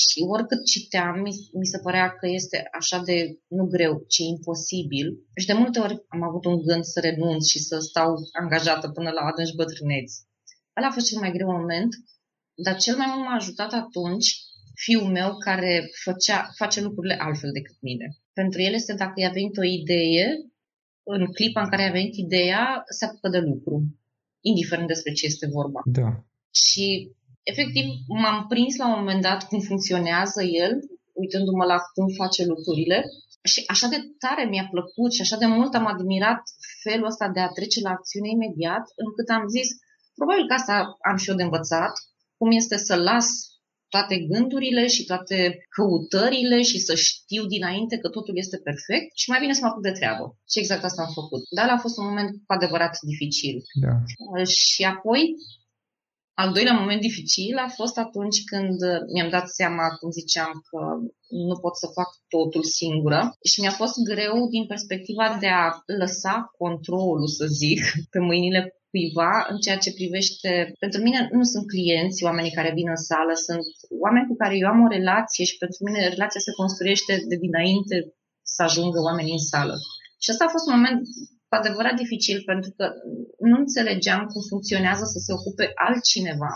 Și 0.01 0.19
oricât 0.35 0.61
citeam, 0.73 1.15
mi, 1.27 1.35
mi 1.61 1.71
se 1.73 1.79
părea 1.87 2.09
că 2.19 2.27
este 2.39 2.59
așa 2.81 2.99
de, 3.09 3.17
nu 3.59 3.65
greu, 3.75 3.95
ci 4.13 4.19
imposibil. 4.35 5.07
Și 5.41 5.47
de 5.51 5.61
multe 5.63 5.79
ori 5.87 5.97
am 6.15 6.23
avut 6.29 6.45
un 6.45 6.59
gând 6.67 6.85
să 6.85 7.01
renunț 7.01 7.43
și 7.53 7.59
să 7.59 7.77
stau 7.79 8.11
angajată 8.43 8.87
până 8.97 9.11
la 9.11 9.23
adânci 9.31 9.59
bătrâneți. 9.61 10.15
Ăla 10.77 10.87
a 10.89 10.97
fost 10.97 11.07
cel 11.09 11.21
mai 11.21 11.33
greu 11.37 11.51
moment, 11.51 11.93
dar 12.65 12.77
cel 12.77 12.97
mai 12.97 13.09
mult 13.11 13.25
m-a 13.25 13.35
ajutat 13.35 13.73
atunci 13.73 14.29
fiul 14.85 15.09
meu 15.19 15.31
care 15.39 15.91
făcea, 16.05 16.51
face 16.57 16.81
lucrurile 16.81 17.17
altfel 17.27 17.51
decât 17.53 17.77
mine. 17.81 18.07
Pentru 18.33 18.61
el 18.61 18.73
este 18.73 18.95
dacă 18.95 19.13
i-a 19.17 19.37
venit 19.39 19.57
o 19.57 19.65
idee, 19.65 20.27
în 21.03 21.27
clipa 21.27 21.63
în 21.63 21.69
care 21.69 21.83
a 21.83 21.91
venit 21.99 22.15
ideea, 22.17 22.83
se 22.99 23.05
apucă 23.05 23.29
de 23.29 23.39
lucru 23.39 23.75
indiferent 24.51 24.87
despre 24.87 25.13
ce 25.13 25.27
este 25.27 25.47
vorba. 25.59 25.81
Da. 25.85 26.09
Și 26.65 26.87
efectiv 27.43 27.87
m-am 28.23 28.47
prins 28.53 28.77
la 28.77 28.87
un 28.89 28.99
moment 28.99 29.23
dat 29.23 29.41
cum 29.49 29.61
funcționează 29.61 30.43
el, 30.43 30.73
uitându-mă 31.13 31.65
la 31.65 31.79
cum 31.95 32.07
face 32.21 32.43
lucrurile 32.45 32.99
și 33.43 33.61
așa 33.67 33.87
de 33.95 34.01
tare 34.19 34.45
mi-a 34.45 34.67
plăcut 34.71 35.13
și 35.13 35.21
așa 35.21 35.37
de 35.37 35.47
mult 35.47 35.75
am 35.75 35.87
admirat 35.87 36.43
felul 36.83 37.07
ăsta 37.07 37.29
de 37.29 37.41
a 37.41 37.55
trece 37.59 37.81
la 37.81 37.91
acțiune 37.91 38.29
imediat, 38.29 38.85
încât 39.05 39.29
am 39.29 39.45
zis, 39.57 39.69
probabil 40.15 40.47
că 40.47 40.55
asta 40.55 40.77
am 41.11 41.17
și 41.17 41.31
eu 41.31 41.37
de 41.37 41.43
învățat, 41.43 41.93
cum 42.39 42.51
este 42.51 42.77
să 42.77 42.95
las 42.97 43.27
toate 43.95 44.17
gândurile 44.31 44.85
și 44.95 45.03
toate 45.05 45.39
căutările 45.77 46.59
și 46.63 46.79
să 46.79 46.95
știu 46.95 47.43
dinainte 47.55 47.97
că 47.99 48.09
totul 48.09 48.37
este 48.37 48.59
perfect 48.69 49.11
și 49.17 49.31
mai 49.31 49.41
bine 49.41 49.53
să 49.55 49.61
mă 49.63 49.69
apuc 49.69 49.83
de 49.83 49.99
treabă. 49.99 50.25
Și 50.51 50.59
exact 50.59 50.85
asta 50.85 51.03
am 51.03 51.13
făcut. 51.21 51.43
Dar 51.59 51.69
a 51.69 51.83
fost 51.85 51.97
un 51.99 52.07
moment 52.11 52.31
cu 52.47 52.53
adevărat 52.57 52.95
dificil. 53.11 53.57
Da. 53.85 53.95
Și 54.45 54.83
apoi, 54.95 55.23
al 56.43 56.53
doilea 56.53 56.79
moment 56.81 57.01
dificil 57.01 57.57
a 57.67 57.69
fost 57.81 57.97
atunci 57.99 58.39
când 58.51 58.79
mi-am 59.13 59.31
dat 59.37 59.47
seama, 59.59 59.87
cum 59.99 60.11
ziceam, 60.11 60.53
că 60.69 60.81
nu 61.49 61.57
pot 61.65 61.75
să 61.83 61.87
fac 61.99 62.11
totul 62.35 62.65
singură 62.79 63.21
și 63.51 63.61
mi-a 63.61 63.77
fost 63.81 63.97
greu 64.11 64.37
din 64.55 64.65
perspectiva 64.67 65.37
de 65.41 65.51
a 65.63 65.67
lăsa 66.01 66.35
controlul, 66.59 67.29
să 67.39 67.45
zic, 67.47 67.81
pe 68.13 68.19
mâinile 68.19 68.82
cuiva 68.93 69.33
în 69.53 69.59
ceea 69.65 69.79
ce 69.85 69.99
privește, 69.99 70.51
pentru 70.85 70.99
mine 71.07 71.21
nu 71.39 71.45
sunt 71.53 71.67
clienți, 71.75 72.25
oamenii 72.29 72.57
care 72.59 72.77
vin 72.79 72.89
în 72.97 73.03
sală, 73.11 73.35
sunt 73.47 73.67
oameni 74.05 74.29
cu 74.31 74.37
care 74.43 74.55
eu 74.63 74.69
am 74.71 74.81
o 74.87 74.93
relație 74.97 75.45
și 75.51 75.61
pentru 75.63 75.79
mine 75.87 76.01
relația 76.15 76.41
se 76.47 76.59
construiește 76.61 77.13
de 77.31 77.37
dinainte 77.47 77.97
să 78.55 78.61
ajungă 78.63 78.99
oamenii 79.09 79.39
în 79.39 79.45
sală. 79.53 79.75
Și 80.23 80.31
asta 80.31 80.45
a 80.45 80.55
fost 80.55 80.67
un 80.69 80.75
moment 80.79 81.01
cu 81.49 81.55
adevărat 81.61 81.95
dificil 82.03 82.39
pentru 82.53 82.71
că 82.77 82.85
nu 83.49 83.57
înțelegeam 83.65 84.23
cum 84.31 84.43
funcționează 84.53 85.05
să 85.15 85.19
se 85.27 85.33
ocupe 85.39 85.65
altcineva 85.87 86.53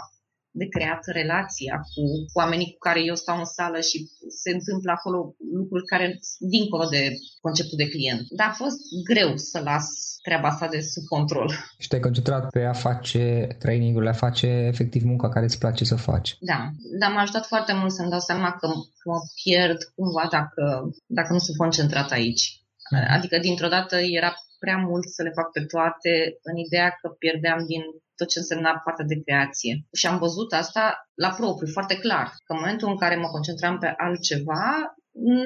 de 0.60 0.66
creat 0.75 1.02
relația 1.20 1.75
cu 1.92 2.02
oamenii 2.40 2.70
cu 2.72 2.78
care 2.78 3.00
eu 3.10 3.14
stau 3.14 3.38
în 3.38 3.50
sală 3.58 3.80
și 3.88 3.98
se 4.42 4.50
întâmplă 4.56 4.90
acolo 4.94 5.18
lucruri 5.58 5.84
care 5.92 6.06
dincolo 6.38 6.84
de 6.96 7.02
conceptul 7.40 7.78
de 7.82 7.88
client. 7.94 8.22
Dar 8.38 8.48
a 8.48 8.58
fost 8.62 8.78
greu 9.10 9.36
să 9.36 9.58
las 9.70 9.86
treaba 10.22 10.48
asta 10.48 10.68
de 10.68 10.80
sub 10.80 11.04
control. 11.14 11.48
Și 11.78 11.88
te-ai 11.88 12.06
concentrat 12.06 12.50
pe 12.50 12.62
a 12.64 12.72
face 12.72 13.46
training-urile, 13.58 14.10
a 14.10 14.22
face 14.26 14.46
efectiv 14.46 15.02
munca 15.02 15.28
care 15.28 15.44
îți 15.44 15.58
place 15.58 15.84
să 15.84 15.96
faci. 15.96 16.36
Da, 16.40 16.70
dar 17.00 17.10
m-a 17.12 17.20
ajutat 17.20 17.46
foarte 17.46 17.72
mult 17.72 17.92
să-mi 17.92 18.10
dau 18.10 18.20
seama 18.20 18.50
că, 18.50 18.66
că 18.98 19.06
mă 19.10 19.20
pierd 19.42 19.80
cumva 19.94 20.28
dacă, 20.30 20.64
dacă 21.06 21.32
nu 21.32 21.38
sunt 21.38 21.56
concentrat 21.56 22.10
aici. 22.10 22.44
Mhm. 22.90 23.06
Adică 23.16 23.38
dintr-o 23.38 23.68
dată 23.68 23.96
era 23.96 24.34
prea 24.58 24.78
mult 24.88 25.06
să 25.16 25.22
le 25.22 25.36
fac 25.38 25.48
pe 25.52 25.62
toate 25.72 26.12
în 26.42 26.56
ideea 26.66 26.88
că 27.00 27.08
pierdeam 27.08 27.60
din 27.72 27.82
tot 28.18 28.28
ce 28.28 28.38
însemna 28.38 28.82
partea 28.84 29.10
de 29.12 29.22
creație. 29.25 29.72
Și 29.98 30.06
am 30.06 30.18
văzut 30.18 30.52
asta 30.52 30.84
la 31.25 31.30
propriu, 31.38 31.68
foarte 31.76 31.96
clar, 32.04 32.26
că 32.44 32.50
în 32.52 32.60
momentul 32.60 32.88
în 32.88 32.98
care 33.02 33.16
mă 33.16 33.28
concentram 33.28 33.78
pe 33.78 33.94
altceva, 33.96 34.64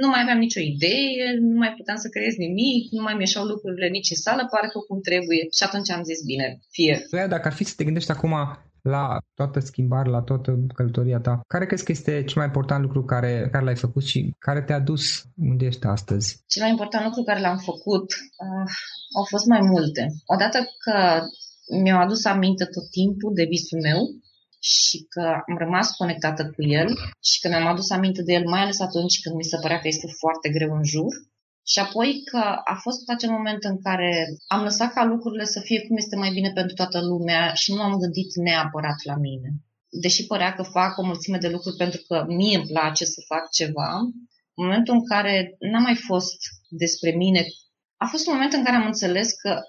nu 0.02 0.09
mai 0.09 0.21
aveam 0.23 0.38
nicio 0.38 0.61
idee, 0.61 1.25
nu 1.40 1.59
mai 1.62 1.73
puteam 1.76 1.97
să 1.97 2.09
creez 2.09 2.35
nimic, 2.47 2.90
nu 2.90 3.02
mai 3.02 3.14
mi-eșau 3.14 3.45
lucrurile 3.45 3.88
nici 3.88 4.11
în 4.11 4.17
sală, 4.17 4.43
pare 4.50 4.69
că 4.73 4.79
cum 4.79 5.00
trebuie. 5.00 5.43
Și 5.57 5.62
atunci 5.62 5.90
am 5.90 6.02
zis, 6.02 6.21
bine, 6.31 6.47
fie. 6.71 6.95
Dacă 7.35 7.47
ar 7.49 7.52
fi 7.52 7.64
să 7.64 7.75
te 7.76 7.85
gândești 7.85 8.11
acum 8.11 8.35
la 8.83 9.19
toată 9.35 9.61
schimbarea, 9.61 10.13
la 10.13 10.23
toată 10.23 10.59
călătoria 10.75 11.21
ta, 11.21 11.41
care 11.47 11.67
crezi 11.67 11.85
că 11.85 11.93
este 11.93 12.25
cel 12.25 12.37
mai 12.37 12.47
important 12.47 12.83
lucru 12.83 13.05
care, 13.05 13.49
care 13.53 13.65
l-ai 13.65 13.77
făcut 13.77 14.05
și 14.05 14.35
care 14.39 14.63
te-a 14.63 14.81
dus 14.81 15.03
unde 15.37 15.65
ești 15.67 15.87
astăzi? 15.87 16.45
Cel 16.47 16.63
mai 16.63 16.71
important 16.71 17.05
lucru 17.05 17.23
care 17.23 17.41
l-am 17.41 17.57
făcut 17.57 18.09
uh, 18.45 18.71
au 19.19 19.25
fost 19.29 19.47
mai 19.47 19.61
multe. 19.61 20.07
Odată 20.27 20.59
că 20.85 21.21
mi-au 21.83 22.01
adus 22.01 22.25
aminte 22.25 22.65
tot 22.65 22.91
timpul 22.91 23.33
de 23.35 23.45
visul 23.45 23.81
meu 23.81 24.01
și 24.61 25.07
că 25.09 25.25
am 25.49 25.57
rămas 25.59 25.91
conectată 25.91 26.43
cu 26.55 26.63
el 26.63 26.89
și 27.29 27.41
că 27.41 27.49
mi-am 27.49 27.67
adus 27.67 27.91
aminte 27.91 28.23
de 28.23 28.33
el, 28.33 28.45
mai 28.49 28.61
ales 28.61 28.81
atunci 28.81 29.21
când 29.23 29.35
mi 29.37 29.51
se 29.51 29.57
părea 29.61 29.79
că 29.79 29.89
este 29.89 30.09
foarte 30.19 30.49
greu 30.49 30.73
în 30.75 30.85
jur. 30.85 31.13
Și 31.67 31.79
apoi 31.79 32.23
că 32.25 32.43
a 32.64 32.75
fost 32.75 33.09
acel 33.09 33.31
moment 33.31 33.64
în 33.64 33.83
care 33.83 34.26
am 34.47 34.62
lăsat 34.62 34.93
ca 34.93 35.05
lucrurile 35.05 35.45
să 35.45 35.61
fie 35.61 35.81
cum 35.87 35.97
este 35.97 36.17
mai 36.17 36.31
bine 36.31 36.50
pentru 36.52 36.75
toată 36.75 37.00
lumea 37.00 37.52
și 37.52 37.75
nu 37.75 37.83
am 37.83 37.99
gândit 37.99 38.35
neapărat 38.35 39.05
la 39.05 39.17
mine. 39.17 39.49
Deși 39.88 40.26
părea 40.26 40.55
că 40.55 40.62
fac 40.62 40.99
o 40.99 41.05
mulțime 41.05 41.38
de 41.38 41.49
lucruri 41.49 41.76
pentru 41.76 42.00
că 42.07 42.25
mie 42.29 42.57
îmi 42.57 42.67
place 42.67 43.05
să 43.05 43.21
fac 43.26 43.50
ceva, 43.50 43.90
în 44.55 44.64
momentul 44.67 44.95
în 44.95 45.07
care 45.07 45.57
n-a 45.59 45.79
mai 45.79 45.95
fost 45.95 46.38
despre 46.69 47.11
mine, 47.11 47.47
a 47.97 48.07
fost 48.07 48.26
un 48.26 48.33
moment 48.33 48.52
în 48.52 48.64
care 48.64 48.76
am 48.76 48.87
înțeles 48.87 49.33
că 49.33 49.61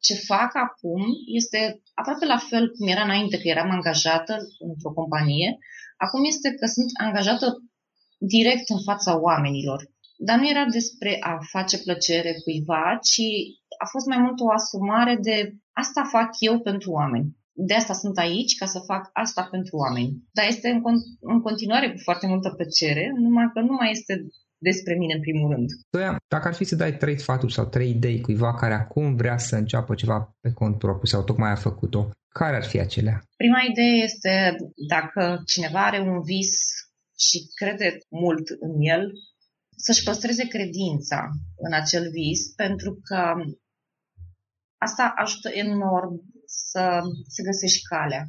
ce 0.00 0.14
fac 0.14 0.50
acum 0.54 1.02
este 1.26 1.82
aproape 1.94 2.26
la 2.26 2.38
fel 2.38 2.70
cum 2.70 2.88
era 2.88 3.02
înainte, 3.02 3.36
că 3.36 3.48
eram 3.48 3.70
angajată 3.70 4.36
într-o 4.58 4.92
companie. 4.92 5.58
Acum 5.96 6.24
este 6.24 6.54
că 6.54 6.66
sunt 6.66 6.90
angajată 7.00 7.46
direct 8.18 8.68
în 8.68 8.82
fața 8.82 9.20
oamenilor. 9.20 9.89
Dar 10.26 10.36
nu 10.38 10.48
era 10.48 10.64
despre 10.78 11.16
a 11.20 11.38
face 11.54 11.76
plăcere 11.78 12.32
cuiva, 12.44 12.98
ci 13.08 13.26
a 13.84 13.86
fost 13.92 14.06
mai 14.06 14.18
mult 14.24 14.40
o 14.40 14.50
asumare 14.58 15.14
de 15.28 15.36
asta 15.82 16.02
fac 16.16 16.30
eu 16.38 16.60
pentru 16.60 16.90
oameni. 16.90 17.28
De 17.52 17.74
asta 17.74 17.92
sunt 17.92 18.16
aici, 18.18 18.56
ca 18.60 18.66
să 18.66 18.78
fac 18.90 19.10
asta 19.12 19.42
pentru 19.50 19.76
oameni. 19.76 20.12
Dar 20.36 20.46
este 20.48 20.68
în, 20.68 20.80
con- 20.86 21.06
în 21.20 21.40
continuare 21.40 21.90
cu 21.92 21.98
foarte 21.98 22.26
multă 22.26 22.48
plăcere, 22.50 23.12
numai 23.16 23.50
că 23.54 23.60
nu 23.60 23.74
mai 23.80 23.90
este 23.90 24.14
despre 24.58 24.94
mine 24.94 25.14
în 25.14 25.20
primul 25.20 25.50
rând. 25.52 25.68
Toia, 25.90 26.16
dacă 26.28 26.48
ar 26.48 26.54
fi 26.54 26.64
să 26.64 26.76
dai 26.76 26.96
trei 26.96 27.18
sfaturi 27.18 27.52
sau 27.52 27.64
trei 27.64 27.90
idei 27.90 28.20
cuiva 28.20 28.54
care 28.54 28.74
acum 28.74 29.16
vrea 29.16 29.38
să 29.38 29.56
înceapă 29.56 29.94
ceva 29.94 30.36
pe 30.40 30.52
cont 30.52 30.78
propriu 30.78 31.04
sau 31.04 31.22
tocmai 31.24 31.50
a 31.50 31.54
făcut-o, 31.68 32.10
care 32.28 32.56
ar 32.56 32.64
fi 32.64 32.78
acelea? 32.80 33.20
Prima 33.36 33.60
idee 33.70 34.02
este 34.02 34.56
dacă 34.88 35.42
cineva 35.46 35.86
are 35.86 36.00
un 36.00 36.22
vis 36.22 36.50
și 37.18 37.38
crede 37.54 37.98
mult 38.08 38.48
în 38.60 38.74
el, 38.78 39.12
să-și 39.80 40.02
păstreze 40.02 40.46
credința 40.46 41.28
în 41.56 41.72
acel 41.72 42.10
vis, 42.10 42.40
pentru 42.62 43.00
că 43.02 43.32
asta 44.78 45.12
ajută 45.16 45.48
enorm 45.48 46.12
să, 46.46 47.00
să 47.34 47.42
găsești 47.42 47.82
calea. 47.82 48.24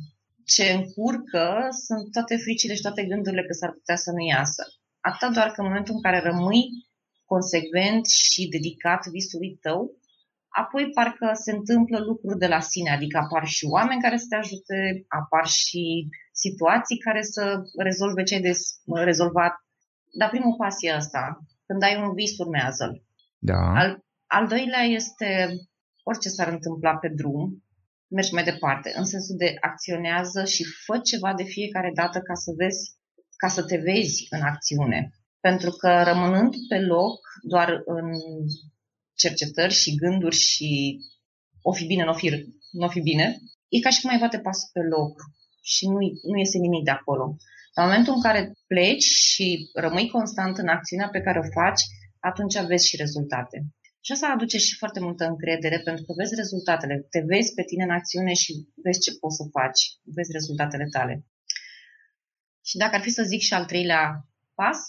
Ce 0.45 0.71
încurcă 0.71 1.67
sunt 1.85 2.11
toate 2.11 2.35
fricile 2.35 2.73
și 2.75 2.81
toate 2.81 3.05
gândurile 3.05 3.45
că 3.45 3.53
s-ar 3.53 3.71
putea 3.71 3.95
să 3.95 4.11
nu 4.11 4.23
iasă. 4.35 4.63
Atâta 4.99 5.31
doar 5.31 5.47
că 5.51 5.61
în 5.61 5.67
momentul 5.67 5.95
în 5.95 6.01
care 6.01 6.19
rămâi 6.29 6.63
consecvent 7.25 8.05
și 8.07 8.47
dedicat 8.55 9.01
visului 9.07 9.57
tău, 9.65 9.81
apoi 10.63 10.83
parcă 10.97 11.27
se 11.43 11.51
întâmplă 11.51 11.97
lucruri 11.99 12.37
de 12.43 12.47
la 12.47 12.59
sine, 12.59 12.89
adică 12.91 13.17
apar 13.17 13.47
și 13.47 13.65
oameni 13.65 14.01
care 14.01 14.17
să 14.17 14.25
te 14.29 14.35
ajute, 14.35 14.77
apar 15.07 15.45
și 15.47 15.83
situații 16.43 16.97
care 16.97 17.21
să 17.21 17.43
rezolve 17.77 18.23
ce 18.23 18.35
ai 18.35 18.41
de 18.41 18.53
rezolvat. 19.09 19.53
Dar 20.11 20.29
primul 20.29 20.55
pas 20.57 20.75
e 20.79 20.95
ăsta. 20.95 21.39
Când 21.65 21.83
ai 21.83 21.95
un 22.03 22.13
vis, 22.13 22.37
urmează-l. 22.37 23.03
Da. 23.37 23.73
Al, 23.81 24.03
al 24.27 24.47
doilea 24.47 24.81
este 24.81 25.47
orice 26.03 26.29
s-ar 26.29 26.47
întâmpla 26.47 26.95
pe 26.95 27.09
drum, 27.15 27.63
mergi 28.07 28.33
mai 28.33 28.43
departe, 28.43 28.93
în 28.95 29.05
sensul 29.05 29.35
de 29.37 29.55
acționează 29.59 30.45
și 30.45 30.63
fă 30.85 30.99
ceva 30.99 31.33
de 31.33 31.43
fiecare 31.43 31.91
dată 31.93 32.19
ca 32.19 32.33
să 32.33 32.51
vezi, 32.57 32.95
ca 33.35 33.47
să 33.47 33.63
te 33.63 33.77
vezi 33.77 34.27
în 34.29 34.41
acțiune. 34.41 35.09
Pentru 35.39 35.71
că 35.71 36.03
rămânând 36.03 36.53
pe 36.67 36.79
loc 36.79 37.19
doar 37.41 37.81
în 37.85 38.07
cercetări 39.13 39.73
și 39.73 39.95
gânduri 39.95 40.35
și 40.35 40.99
o 41.61 41.71
fi 41.73 41.85
bine, 41.85 42.03
nu 42.03 42.11
o 42.11 42.13
fi, 42.13 42.27
n-o 42.71 42.89
fi 42.89 43.01
bine, 43.01 43.37
e 43.69 43.79
ca 43.79 43.89
și 43.89 44.01
cum 44.01 44.09
ai 44.09 44.19
bate 44.19 44.39
pasul 44.39 44.69
pe 44.73 44.79
loc 44.95 45.13
și 45.61 45.87
nu, 45.87 45.97
nu 46.29 46.37
iese 46.37 46.57
nimic 46.57 46.83
de 46.83 46.91
acolo. 46.91 47.35
În 47.73 47.83
momentul 47.83 48.13
în 48.15 48.21
care 48.21 48.51
pleci 48.67 49.03
și 49.03 49.69
rămâi 49.73 50.09
constant 50.09 50.57
în 50.57 50.67
acțiunea 50.67 51.09
pe 51.09 51.21
care 51.21 51.39
o 51.39 51.51
faci, 51.59 51.83
atunci 52.19 52.65
vezi 52.71 52.87
și 52.87 53.01
rezultate. 53.03 53.57
Și 54.05 54.11
asta 54.11 54.27
aduce 54.27 54.57
și 54.57 54.77
foarte 54.77 54.99
multă 54.99 55.23
încredere 55.25 55.79
pentru 55.79 56.03
că 56.05 56.13
vezi 56.17 56.35
rezultatele, 56.35 56.95
te 57.09 57.19
vezi 57.31 57.53
pe 57.53 57.63
tine 57.63 57.83
în 57.83 57.95
acțiune 57.99 58.33
și 58.33 58.51
vezi 58.83 58.99
ce 58.99 59.11
poți 59.19 59.35
să 59.35 59.43
faci, 59.57 59.81
vezi 60.15 60.31
rezultatele 60.31 60.87
tale. 60.95 61.25
Și 62.65 62.77
dacă 62.77 62.95
ar 62.95 63.01
fi 63.01 63.09
să 63.09 63.23
zic 63.23 63.41
și 63.41 63.53
al 63.53 63.65
treilea 63.65 64.03
pas, 64.53 64.79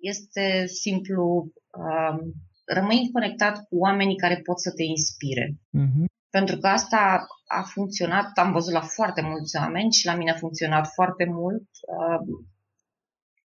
este 0.00 0.66
simplu, 0.66 1.52
um, 1.82 2.18
rămâi 2.64 3.10
conectat 3.12 3.54
cu 3.68 3.76
oamenii 3.76 4.16
care 4.16 4.36
pot 4.40 4.60
să 4.60 4.70
te 4.72 4.82
inspire. 4.82 5.46
Uh-huh. 5.52 6.06
Pentru 6.36 6.56
că 6.56 6.66
asta 6.66 7.26
a 7.46 7.62
funcționat, 7.62 8.30
am 8.34 8.52
văzut 8.52 8.72
la 8.72 8.80
foarte 8.80 9.22
mulți 9.22 9.56
oameni 9.56 9.92
și 9.92 10.06
la 10.06 10.14
mine 10.14 10.30
a 10.30 10.42
funcționat 10.44 10.86
foarte 10.94 11.24
mult. 11.24 11.68
Um, 11.96 12.26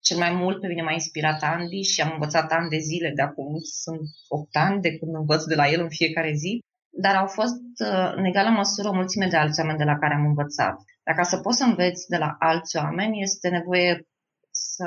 cel 0.01 0.19
mai 0.19 0.33
mult 0.33 0.61
pe 0.61 0.67
mine 0.67 0.83
m-a 0.83 0.93
inspirat 0.93 1.43
Andy 1.43 1.83
și 1.83 2.01
am 2.01 2.11
învățat 2.13 2.53
ani 2.53 2.69
de 2.69 2.79
zile, 2.79 3.13
de 3.15 3.23
acum 3.23 3.59
sunt 3.83 4.01
8 4.29 4.57
ani 4.57 4.81
de 4.81 4.97
când 4.99 5.15
învăț 5.15 5.43
de 5.45 5.55
la 5.55 5.69
el 5.69 5.81
în 5.81 5.89
fiecare 5.89 6.33
zi, 6.33 6.65
dar 6.91 7.15
au 7.15 7.27
fost 7.27 7.63
uh, 7.91 8.13
în 8.17 8.25
egală 8.25 8.51
măsură 8.51 8.89
o 8.89 8.95
mulțime 8.95 9.27
de 9.27 9.37
alți 9.37 9.61
oameni 9.61 9.79
de 9.79 9.85
la 9.85 9.99
care 9.99 10.15
am 10.15 10.25
învățat. 10.25 10.77
Dacă 11.03 11.23
să 11.23 11.37
poți 11.39 11.59
să 11.59 11.65
înveți 11.65 12.09
de 12.09 12.17
la 12.17 12.37
alți 12.39 12.77
oameni, 12.77 13.23
este 13.23 13.49
nevoie 13.49 14.07
să 14.51 14.87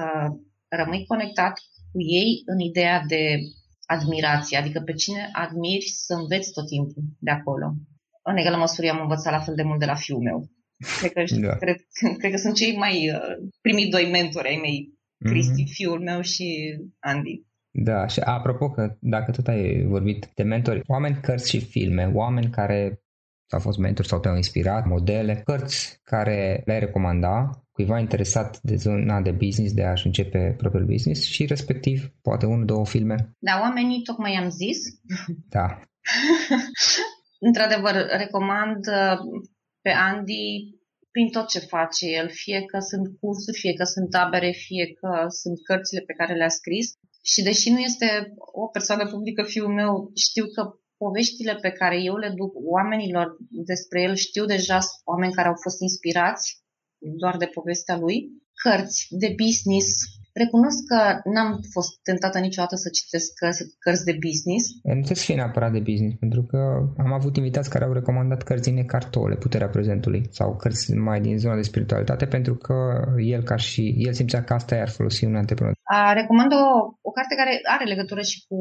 rămâi 0.68 1.06
conectat 1.06 1.54
cu 1.92 2.00
ei 2.02 2.42
în 2.46 2.60
ideea 2.60 3.04
de 3.08 3.38
admirație, 3.86 4.58
adică 4.58 4.80
pe 4.80 4.94
cine 4.94 5.30
admiri 5.34 5.88
să 5.88 6.14
înveți 6.14 6.52
tot 6.52 6.68
timpul 6.68 7.04
de 7.20 7.32
acolo. 7.32 7.74
În 8.22 8.38
egală 8.38 8.58
măsură 8.58 8.90
am 8.90 9.02
învățat 9.02 9.34
la 9.34 9.40
fel 9.40 9.56
de 9.56 9.64
mult 9.64 9.80
de 9.80 9.86
la 9.86 9.96
fiul 9.96 10.22
meu. 10.22 10.50
Cred 11.00 11.12
că, 11.12 11.24
da. 11.40 11.56
cred, 11.56 11.78
cred 12.20 12.32
că 12.32 12.38
sunt 12.38 12.56
cei 12.56 12.78
mai 12.78 13.10
uh, 13.10 13.50
primii 13.62 13.90
doi 13.90 14.10
mentori 14.12 14.48
ai 14.48 14.60
mei 14.62 15.00
Cristi, 15.24 15.64
mm-hmm. 15.64 15.74
fiul 15.74 16.00
meu 16.00 16.22
și 16.22 16.78
Andy. 17.00 17.46
Da, 17.72 18.08
și 18.08 18.20
apropo 18.20 18.70
că 18.70 18.96
dacă 19.00 19.32
tot 19.32 19.48
ai 19.48 19.84
vorbit 19.84 20.30
de 20.36 20.44
mentori, 20.44 20.82
oameni, 20.88 21.20
cărți 21.22 21.50
și 21.50 21.60
filme, 21.60 22.12
oameni 22.14 22.50
care 22.50 23.04
au 23.50 23.60
fost 23.60 23.78
mentori 23.78 24.08
sau 24.08 24.20
te-au 24.20 24.36
inspirat, 24.36 24.86
modele, 24.86 25.42
cărți 25.46 26.00
care 26.04 26.62
le-ai 26.66 26.80
recomanda 26.80 27.50
cuiva 27.72 28.00
interesat 28.00 28.60
de 28.62 28.76
zona 28.76 29.22
de 29.22 29.32
business, 29.32 29.74
de 29.74 29.84
a-și 29.84 30.06
începe 30.06 30.56
propriul 30.58 30.86
business 30.86 31.24
și 31.24 31.46
respectiv 31.46 32.14
poate 32.22 32.46
unul, 32.46 32.66
două 32.66 32.86
filme. 32.86 33.36
Da, 33.40 33.60
oamenii 33.62 34.02
tocmai 34.02 34.36
am 34.36 34.50
zis. 34.50 34.78
Da. 35.50 35.66
Într-adevăr, 37.48 37.96
recomand 38.24 38.88
uh, 38.88 39.18
pe 39.82 39.90
Andy 39.90 40.46
prin 41.12 41.30
tot 41.30 41.48
ce 41.48 41.60
face 41.60 42.06
el, 42.08 42.30
fie 42.30 42.62
că 42.66 42.80
sunt 42.80 43.06
cursuri, 43.20 43.60
fie 43.60 43.74
că 43.74 43.84
sunt 43.84 44.10
tabere, 44.10 44.52
fie 44.52 44.86
că 45.00 45.26
sunt 45.42 45.58
cărțile 45.64 46.02
pe 46.02 46.14
care 46.14 46.34
le-a 46.36 46.50
scris. 46.60 46.88
Și 47.24 47.42
deși 47.42 47.70
nu 47.70 47.80
este 47.80 48.34
o 48.36 48.68
persoană 48.68 49.06
publică, 49.10 49.44
fiul 49.44 49.74
meu, 49.74 50.12
știu 50.16 50.46
că 50.56 50.62
poveștile 50.98 51.56
pe 51.56 51.72
care 51.72 51.98
eu 52.02 52.16
le 52.16 52.32
duc 52.36 52.54
oamenilor 52.76 53.28
despre 53.50 54.02
el, 54.02 54.16
știu 54.16 54.46
deja 54.46 54.80
oameni 55.04 55.34
care 55.34 55.48
au 55.48 55.58
fost 55.62 55.82
inspirați 55.82 56.46
doar 57.22 57.38
de 57.38 57.46
povestea 57.46 57.98
lui, 57.98 58.18
cărți 58.64 59.08
de 59.10 59.36
business, 59.44 59.88
Recunosc 60.34 60.80
că 60.92 61.02
n-am 61.34 61.60
fost 61.74 61.92
tentată 62.04 62.40
niciodată 62.40 62.76
să 62.76 62.90
citesc 62.90 63.30
cărți 63.80 64.06
de 64.06 64.18
business. 64.28 64.64
Nu 64.84 64.92
trebuie 64.92 65.22
să 65.22 65.28
fie 65.30 65.36
neapărat 65.36 65.72
de 65.72 65.80
business, 65.90 66.16
pentru 66.20 66.44
că 66.44 66.58
am 66.98 67.14
avut 67.14 67.36
invitați 67.38 67.70
care 67.70 67.86
au 67.86 67.94
recomandat 67.94 68.42
cărți 68.44 68.70
din 68.70 68.86
Cartole, 68.86 69.36
Puterea 69.36 69.68
Prezentului, 69.68 70.22
sau 70.32 70.56
cărți 70.56 70.94
mai 70.94 71.22
din 71.22 71.38
zona 71.38 71.56
de 71.56 71.62
spiritualitate, 71.62 72.26
pentru 72.26 72.56
că 72.56 72.76
el 73.18 73.44
ca 73.44 73.56
și 73.56 73.96
el 73.98 74.14
simțea 74.14 74.44
că 74.44 74.54
asta 74.54 74.76
i-ar 74.76 74.90
folosi 74.90 75.26
un 75.26 75.36
antreprenor. 75.36 75.74
A, 75.84 76.14
recomand 76.14 76.52
o, 76.54 76.66
o 77.10 77.12
carte 77.18 77.36
care 77.36 77.54
are 77.76 77.86
legătură 77.94 78.22
și 78.22 78.38
cu 78.48 78.58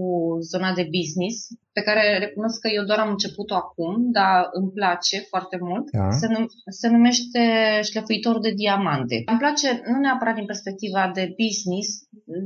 zona 0.52 0.70
de 0.74 0.88
business, 0.98 1.36
pe 1.72 1.82
care 1.88 2.18
recunosc 2.18 2.56
că 2.60 2.68
eu 2.76 2.84
doar 2.84 2.98
am 3.02 3.10
început-o 3.16 3.54
acum, 3.64 3.92
dar 4.18 4.36
îmi 4.58 4.74
place 4.78 5.16
foarte 5.32 5.56
mult. 5.68 5.86
Da. 5.90 6.10
Se, 6.20 6.26
num- 6.34 6.52
se 6.80 6.88
numește 6.88 7.42
Șlefuitor 7.88 8.36
de 8.46 8.52
diamante. 8.62 9.16
Îmi 9.32 9.42
place 9.44 9.68
nu 9.90 9.98
neapărat 10.00 10.34
din 10.34 10.50
perspectiva 10.52 11.02
de 11.14 11.24
business, 11.42 11.59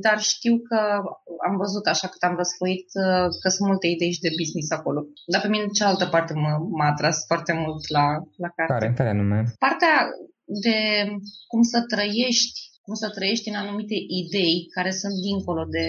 dar 0.04 0.18
știu 0.20 0.54
că 0.68 0.78
am 1.48 1.54
văzut 1.56 1.86
așa 1.86 2.08
cât 2.08 2.22
am 2.22 2.36
răsfoit 2.36 2.88
uh, 3.04 3.28
că 3.40 3.48
sunt 3.48 3.68
multe 3.68 3.86
idei 3.86 4.12
și 4.12 4.24
de 4.26 4.36
business 4.40 4.70
acolo. 4.70 5.00
Dar 5.32 5.40
pe 5.40 5.48
mine 5.48 5.76
cealaltă 5.78 6.06
parte 6.06 6.32
m- 6.32 6.64
m-a 6.78 6.88
atras 6.94 7.16
foarte 7.26 7.52
mult 7.52 7.82
la, 7.96 8.06
la 8.44 8.48
carte. 8.56 8.72
Care? 8.72 8.92
Care 8.96 9.08
anume? 9.08 9.38
Partea 9.58 9.96
de 10.64 10.78
cum 11.50 11.62
să 11.62 11.78
trăiești 11.92 12.58
cum 12.86 12.94
să 12.94 13.08
trăiești 13.10 13.48
în 13.48 13.54
anumite 13.54 13.96
idei 14.22 14.56
care 14.76 14.90
sunt 14.90 15.14
dincolo 15.28 15.64
de 15.76 15.86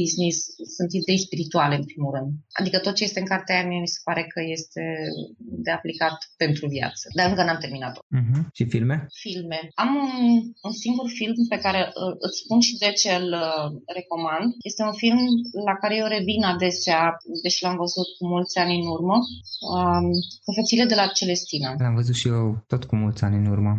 business, 0.00 0.36
sunt 0.76 0.90
idei 1.00 1.24
spirituale 1.26 1.74
în 1.80 1.86
primul 1.90 2.12
rând. 2.16 2.30
Adică 2.60 2.78
tot 2.78 2.94
ce 2.94 3.04
este 3.04 3.20
în 3.20 3.30
cartea 3.32 3.54
aia 3.54 3.68
mie 3.68 3.80
mi 3.86 3.94
se 3.96 4.00
pare 4.08 4.22
că 4.32 4.40
este 4.56 4.82
de 5.64 5.70
aplicat 5.78 6.16
pentru 6.42 6.64
viață. 6.76 7.04
Dar 7.16 7.26
încă 7.28 7.42
n-am 7.44 7.62
terminat-o. 7.64 8.00
Uh-huh. 8.18 8.40
Și 8.56 8.64
filme? 8.74 8.96
Filme. 9.24 9.60
Am 9.84 9.90
un, 10.04 10.10
un 10.68 10.74
singur 10.84 11.06
film 11.20 11.38
pe 11.54 11.58
care 11.64 11.80
uh, 11.86 12.14
îți 12.26 12.40
spun 12.42 12.60
și 12.68 12.74
de 12.84 12.90
ce 13.00 13.10
îl 13.20 13.28
uh, 13.46 13.66
recomand. 13.98 14.48
Este 14.70 14.82
un 14.90 14.96
film 15.02 15.20
la 15.68 15.74
care 15.82 15.94
eu 15.96 16.06
revin 16.16 16.42
adesea, 16.52 17.00
deși 17.44 17.62
l-am 17.64 17.76
văzut 17.84 18.08
cu 18.16 18.24
mulți 18.34 18.58
ani 18.62 18.74
în 18.80 18.86
urmă. 18.96 19.16
Um, 19.74 20.08
Profețiile 20.48 20.84
de 20.92 20.98
la 21.00 21.06
Celestina. 21.18 21.70
L-am 21.84 21.94
văzut 22.00 22.16
și 22.20 22.28
eu 22.28 22.44
tot 22.72 22.82
cu 22.84 22.94
mulți 22.96 23.24
ani 23.24 23.36
în 23.42 23.46
urmă. 23.54 23.72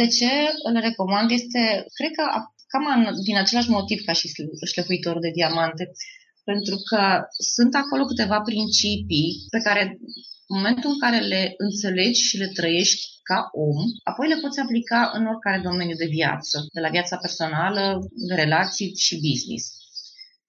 De 0.00 0.06
ce 0.16 0.30
îl 0.68 0.74
recomand? 0.88 1.30
Este, 1.30 1.62
cred 1.98 2.12
că 2.18 2.24
cam 2.66 2.84
din 3.24 3.36
același 3.36 3.70
motiv 3.70 3.98
ca 4.04 4.12
și 4.12 4.30
șlefuitorul 4.72 5.20
de 5.20 5.30
diamante, 5.30 5.92
pentru 6.44 6.76
că 6.88 7.00
sunt 7.54 7.74
acolo 7.74 8.04
câteva 8.04 8.40
principii 8.40 9.30
pe 9.50 9.60
care 9.66 9.82
în 10.48 10.56
momentul 10.56 10.90
în 10.90 10.98
care 10.98 11.18
le 11.32 11.54
înțelegi 11.56 12.22
și 12.28 12.36
le 12.36 12.48
trăiești 12.58 13.02
ca 13.22 13.38
om, 13.52 13.78
apoi 14.10 14.28
le 14.28 14.40
poți 14.42 14.60
aplica 14.60 15.10
în 15.14 15.26
oricare 15.26 15.60
domeniu 15.68 15.96
de 15.96 16.12
viață, 16.18 16.56
de 16.72 16.80
la 16.80 16.88
viața 16.88 17.16
personală, 17.16 17.82
de 18.28 18.34
relații 18.34 18.94
și 19.04 19.20
business. 19.28 19.64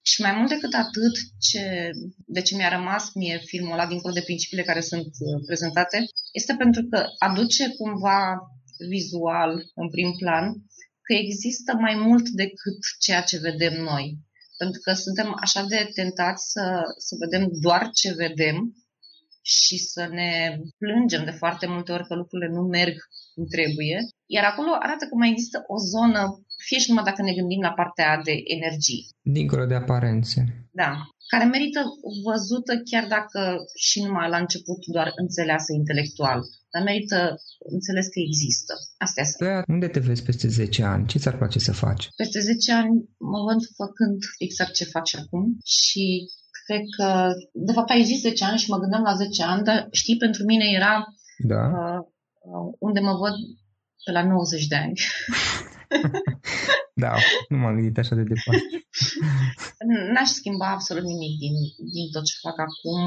Și 0.02 0.20
mai 0.20 0.32
mult 0.36 0.48
decât 0.48 0.74
atât, 0.74 1.14
ce, 1.48 1.90
de 2.26 2.42
ce 2.42 2.56
mi-a 2.56 2.68
rămas 2.76 3.04
mie 3.14 3.38
filmul 3.44 3.72
ăla, 3.72 3.86
dincolo 3.86 4.14
de 4.14 4.28
principiile 4.28 4.62
care 4.70 4.80
sunt 4.80 5.06
uh, 5.06 5.42
prezentate, 5.46 5.98
este 6.32 6.54
pentru 6.58 6.82
că 6.90 7.06
aduce 7.18 7.64
cumva 7.78 8.20
vizual, 8.88 9.52
în 9.74 9.88
prim 9.90 10.10
plan, 10.18 10.44
că 11.08 11.14
există 11.14 11.72
mai 11.74 11.94
mult 12.06 12.26
decât 12.28 12.78
ceea 13.04 13.22
ce 13.22 13.46
vedem 13.48 13.74
noi. 13.82 14.06
Pentru 14.60 14.80
că 14.80 14.92
suntem 14.92 15.36
așa 15.44 15.62
de 15.62 15.90
tentați 15.94 16.50
să, 16.52 16.64
să 17.06 17.14
vedem 17.24 17.48
doar 17.64 17.90
ce 17.90 18.12
vedem 18.24 18.56
și 19.42 19.76
să 19.78 20.08
ne 20.18 20.58
plângem 20.78 21.24
de 21.24 21.30
foarte 21.30 21.66
multe 21.66 21.92
ori 21.92 22.06
că 22.06 22.14
lucrurile 22.14 22.50
nu 22.50 22.62
merg 22.62 22.96
cum 23.34 23.44
trebuie. 23.46 23.96
Iar 24.26 24.44
acolo 24.44 24.70
arată 24.72 25.04
că 25.04 25.14
mai 25.14 25.30
există 25.30 25.58
o 25.66 25.76
zonă 25.94 26.22
fie 26.66 26.78
și 26.78 26.88
numai 26.88 27.04
dacă 27.04 27.22
ne 27.22 27.34
gândim 27.38 27.60
la 27.60 27.72
partea 27.80 28.20
de 28.28 28.34
energie. 28.56 29.02
Dincolo 29.22 29.64
de 29.66 29.74
aparențe. 29.74 30.38
Da, 30.72 30.90
care 31.32 31.44
merită 31.44 31.80
văzută 32.28 32.72
chiar 32.90 33.04
dacă 33.16 33.40
și 33.86 34.02
numai 34.02 34.28
la 34.28 34.38
început 34.44 34.80
doar 34.86 35.08
înțeleasă 35.22 35.70
intelectual, 35.72 36.40
dar 36.72 36.82
merită 36.82 37.18
înțeles 37.76 38.06
că 38.06 38.18
există. 38.28 38.72
Astea 39.06 39.24
sunt. 39.24 39.48
De 39.48 39.72
unde 39.72 39.88
te 39.88 40.00
vezi 40.08 40.22
peste 40.22 40.48
10 40.48 40.82
ani? 40.82 41.06
Ce 41.06 41.18
ți-ar 41.18 41.36
place 41.36 41.58
să 41.58 41.72
faci? 41.72 42.08
Peste 42.16 42.40
10 42.40 42.72
ani 42.72 42.92
mă 43.32 43.40
văd 43.48 43.60
făcând 43.76 44.18
exact 44.38 44.72
ce 44.72 44.84
faci 44.84 45.16
acum 45.16 45.44
și 45.64 46.04
cred 46.64 46.84
că, 46.96 47.32
de 47.52 47.72
fapt, 47.72 47.90
ai 47.90 48.04
zis 48.04 48.20
10 48.20 48.44
ani 48.44 48.58
și 48.58 48.70
mă 48.70 48.78
gândeam 48.78 49.02
la 49.02 49.14
10 49.14 49.42
ani, 49.42 49.64
dar 49.64 49.88
știi, 49.90 50.16
pentru 50.16 50.44
mine 50.44 50.64
era 50.78 51.04
da. 51.38 51.62
uh, 51.64 52.74
unde 52.78 53.00
mă 53.00 53.14
văd 53.22 53.34
pe 54.04 54.10
la 54.12 54.22
90 54.24 54.66
de 54.66 54.76
ani. 54.76 54.92
da, 57.04 57.12
nu 57.48 57.56
m-am 57.58 57.74
gândit 57.74 57.98
așa 57.98 58.14
de 58.14 58.22
departe. 58.22 58.66
N-aș 60.12 60.28
schimba 60.28 60.68
absolut 60.70 61.04
nimic 61.04 61.38
din, 61.38 61.56
din 61.94 62.06
tot 62.12 62.24
ce 62.24 62.44
fac 62.46 62.56
acum. 62.68 63.00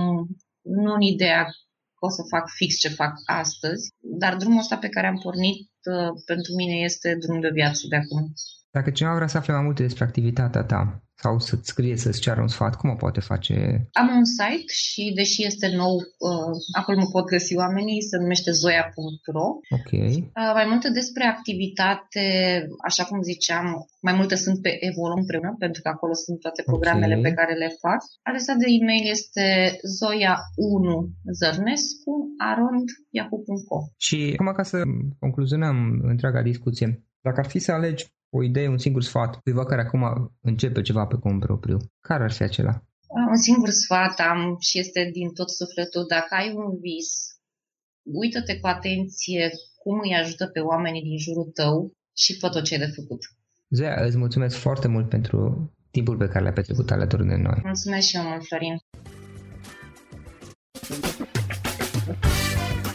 Nu 0.62 0.94
în 0.94 1.02
ideea 1.02 1.44
că 1.98 2.06
o 2.06 2.10
să 2.10 2.22
fac 2.34 2.46
fix 2.50 2.80
ce 2.80 2.90
fac 2.90 3.14
astăzi, 3.26 3.84
dar 4.22 4.36
drumul 4.36 4.60
ăsta 4.60 4.78
pe 4.78 4.90
care 4.90 5.08
am 5.08 5.20
pornit 5.26 5.70
uh, 5.94 6.12
pentru 6.26 6.52
mine 6.54 6.76
este 6.90 7.16
drumul 7.22 7.42
de 7.42 7.58
viață 7.60 7.84
de 7.90 7.96
acum. 7.96 8.34
Dacă 8.78 8.90
cineva 8.90 9.16
vrea 9.16 9.28
să 9.28 9.38
afle 9.38 9.54
mai 9.54 9.64
multe 9.64 9.82
despre 9.82 10.04
activitatea 10.04 10.64
ta, 10.64 11.04
sau 11.24 11.40
să-ți 11.40 11.70
scrie, 11.74 11.96
să-ți 11.98 12.22
ceară 12.22 12.42
un 12.42 12.48
sfat, 12.48 12.76
cum 12.76 12.90
o 12.90 12.96
poate 12.96 13.20
face? 13.20 13.56
Am 13.92 14.10
un 14.20 14.26
site 14.38 14.72
și 14.84 15.04
deși 15.16 15.46
este 15.46 15.68
nou, 15.82 15.96
uh, 16.30 16.54
acolo 16.80 16.98
mă 17.00 17.10
pot 17.16 17.26
găsi 17.26 17.54
oamenii, 17.64 18.08
se 18.10 18.18
numește 18.18 18.52
zoia.ro. 18.52 19.48
Ok. 19.78 19.92
Uh, 19.92 20.52
mai 20.60 20.66
multe 20.72 20.90
despre 21.00 21.24
activitate, 21.36 22.26
așa 22.90 23.04
cum 23.04 23.22
ziceam, 23.22 23.66
mai 24.08 24.14
multe 24.20 24.36
sunt 24.36 24.62
pe 24.62 24.72
Evolu 24.88 25.16
împreună, 25.18 25.56
pentru 25.64 25.82
că 25.82 25.90
acolo 25.90 26.14
sunt 26.14 26.40
toate 26.40 26.62
programele 26.66 27.16
okay. 27.16 27.26
pe 27.28 27.38
care 27.40 27.54
le 27.54 27.70
fac. 27.84 28.00
Adresa 28.28 28.54
de 28.54 28.68
e-mail 28.78 29.06
este 29.18 29.46
zoia1 30.00 30.86
zărnescu 31.40 32.14
arond 32.50 32.88
yahoo.com. 33.18 33.84
Și 33.98 34.18
acum 34.34 34.52
ca 34.54 34.64
să 34.64 34.78
concluzionăm 35.20 35.78
întreaga 36.12 36.42
discuție, 36.42 36.88
dacă 37.26 37.40
ar 37.40 37.48
fi 37.54 37.60
să 37.60 37.72
alegi 37.72 38.06
o 38.38 38.44
idee, 38.44 38.68
un 38.68 38.78
singur 38.78 39.04
sfat 39.04 39.40
cuiva 39.42 39.66
care 39.66 39.82
acum 39.82 40.04
începe 40.42 40.82
ceva 40.82 41.06
pe 41.06 41.16
cont 41.16 41.40
propriu, 41.40 41.78
care 42.00 42.24
ar 42.24 42.32
fi 42.32 42.44
acela? 42.44 42.84
Un 43.30 43.36
singur 43.36 43.70
sfat 43.70 44.20
am 44.20 44.56
și 44.60 44.80
este 44.80 45.10
din 45.14 45.30
tot 45.34 45.50
sufletul. 45.50 46.06
Dacă 46.08 46.36
ai 46.40 46.54
un 46.56 46.70
vis, 46.80 47.10
uită-te 48.04 48.60
cu 48.60 48.68
atenție 48.68 49.50
cum 49.78 50.00
îi 50.04 50.16
ajută 50.22 50.46
pe 50.48 50.60
oamenii 50.60 51.02
din 51.02 51.18
jurul 51.18 51.50
tău 51.54 51.92
și 52.18 52.38
fă 52.40 52.50
tot 52.50 52.64
ce 52.64 52.74
ai 52.74 52.80
de 52.80 52.92
făcut. 52.96 53.22
Zea, 53.70 54.06
îți 54.06 54.18
mulțumesc 54.18 54.56
foarte 54.58 54.88
mult 54.88 55.10
pentru 55.10 55.72
timpul 55.92 56.18
pe 56.18 56.28
care 56.28 56.44
l-ai 56.44 56.54
petrecut 56.54 56.92
alături 56.92 57.28
de 57.28 57.36
noi. 57.36 57.60
Mulțumesc 57.64 58.08
și 58.08 58.16
eu 58.18 58.24
mult, 58.24 58.46
Florin. 58.46 58.76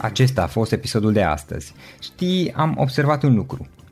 Acesta 0.01 0.43
a 0.43 0.47
fost 0.47 0.73
episodul 0.73 1.13
de 1.13 1.23
astăzi. 1.23 1.75
Știi, 2.01 2.53
am 2.53 2.75
observat 2.79 3.23
un 3.23 3.35
lucru. 3.35 3.69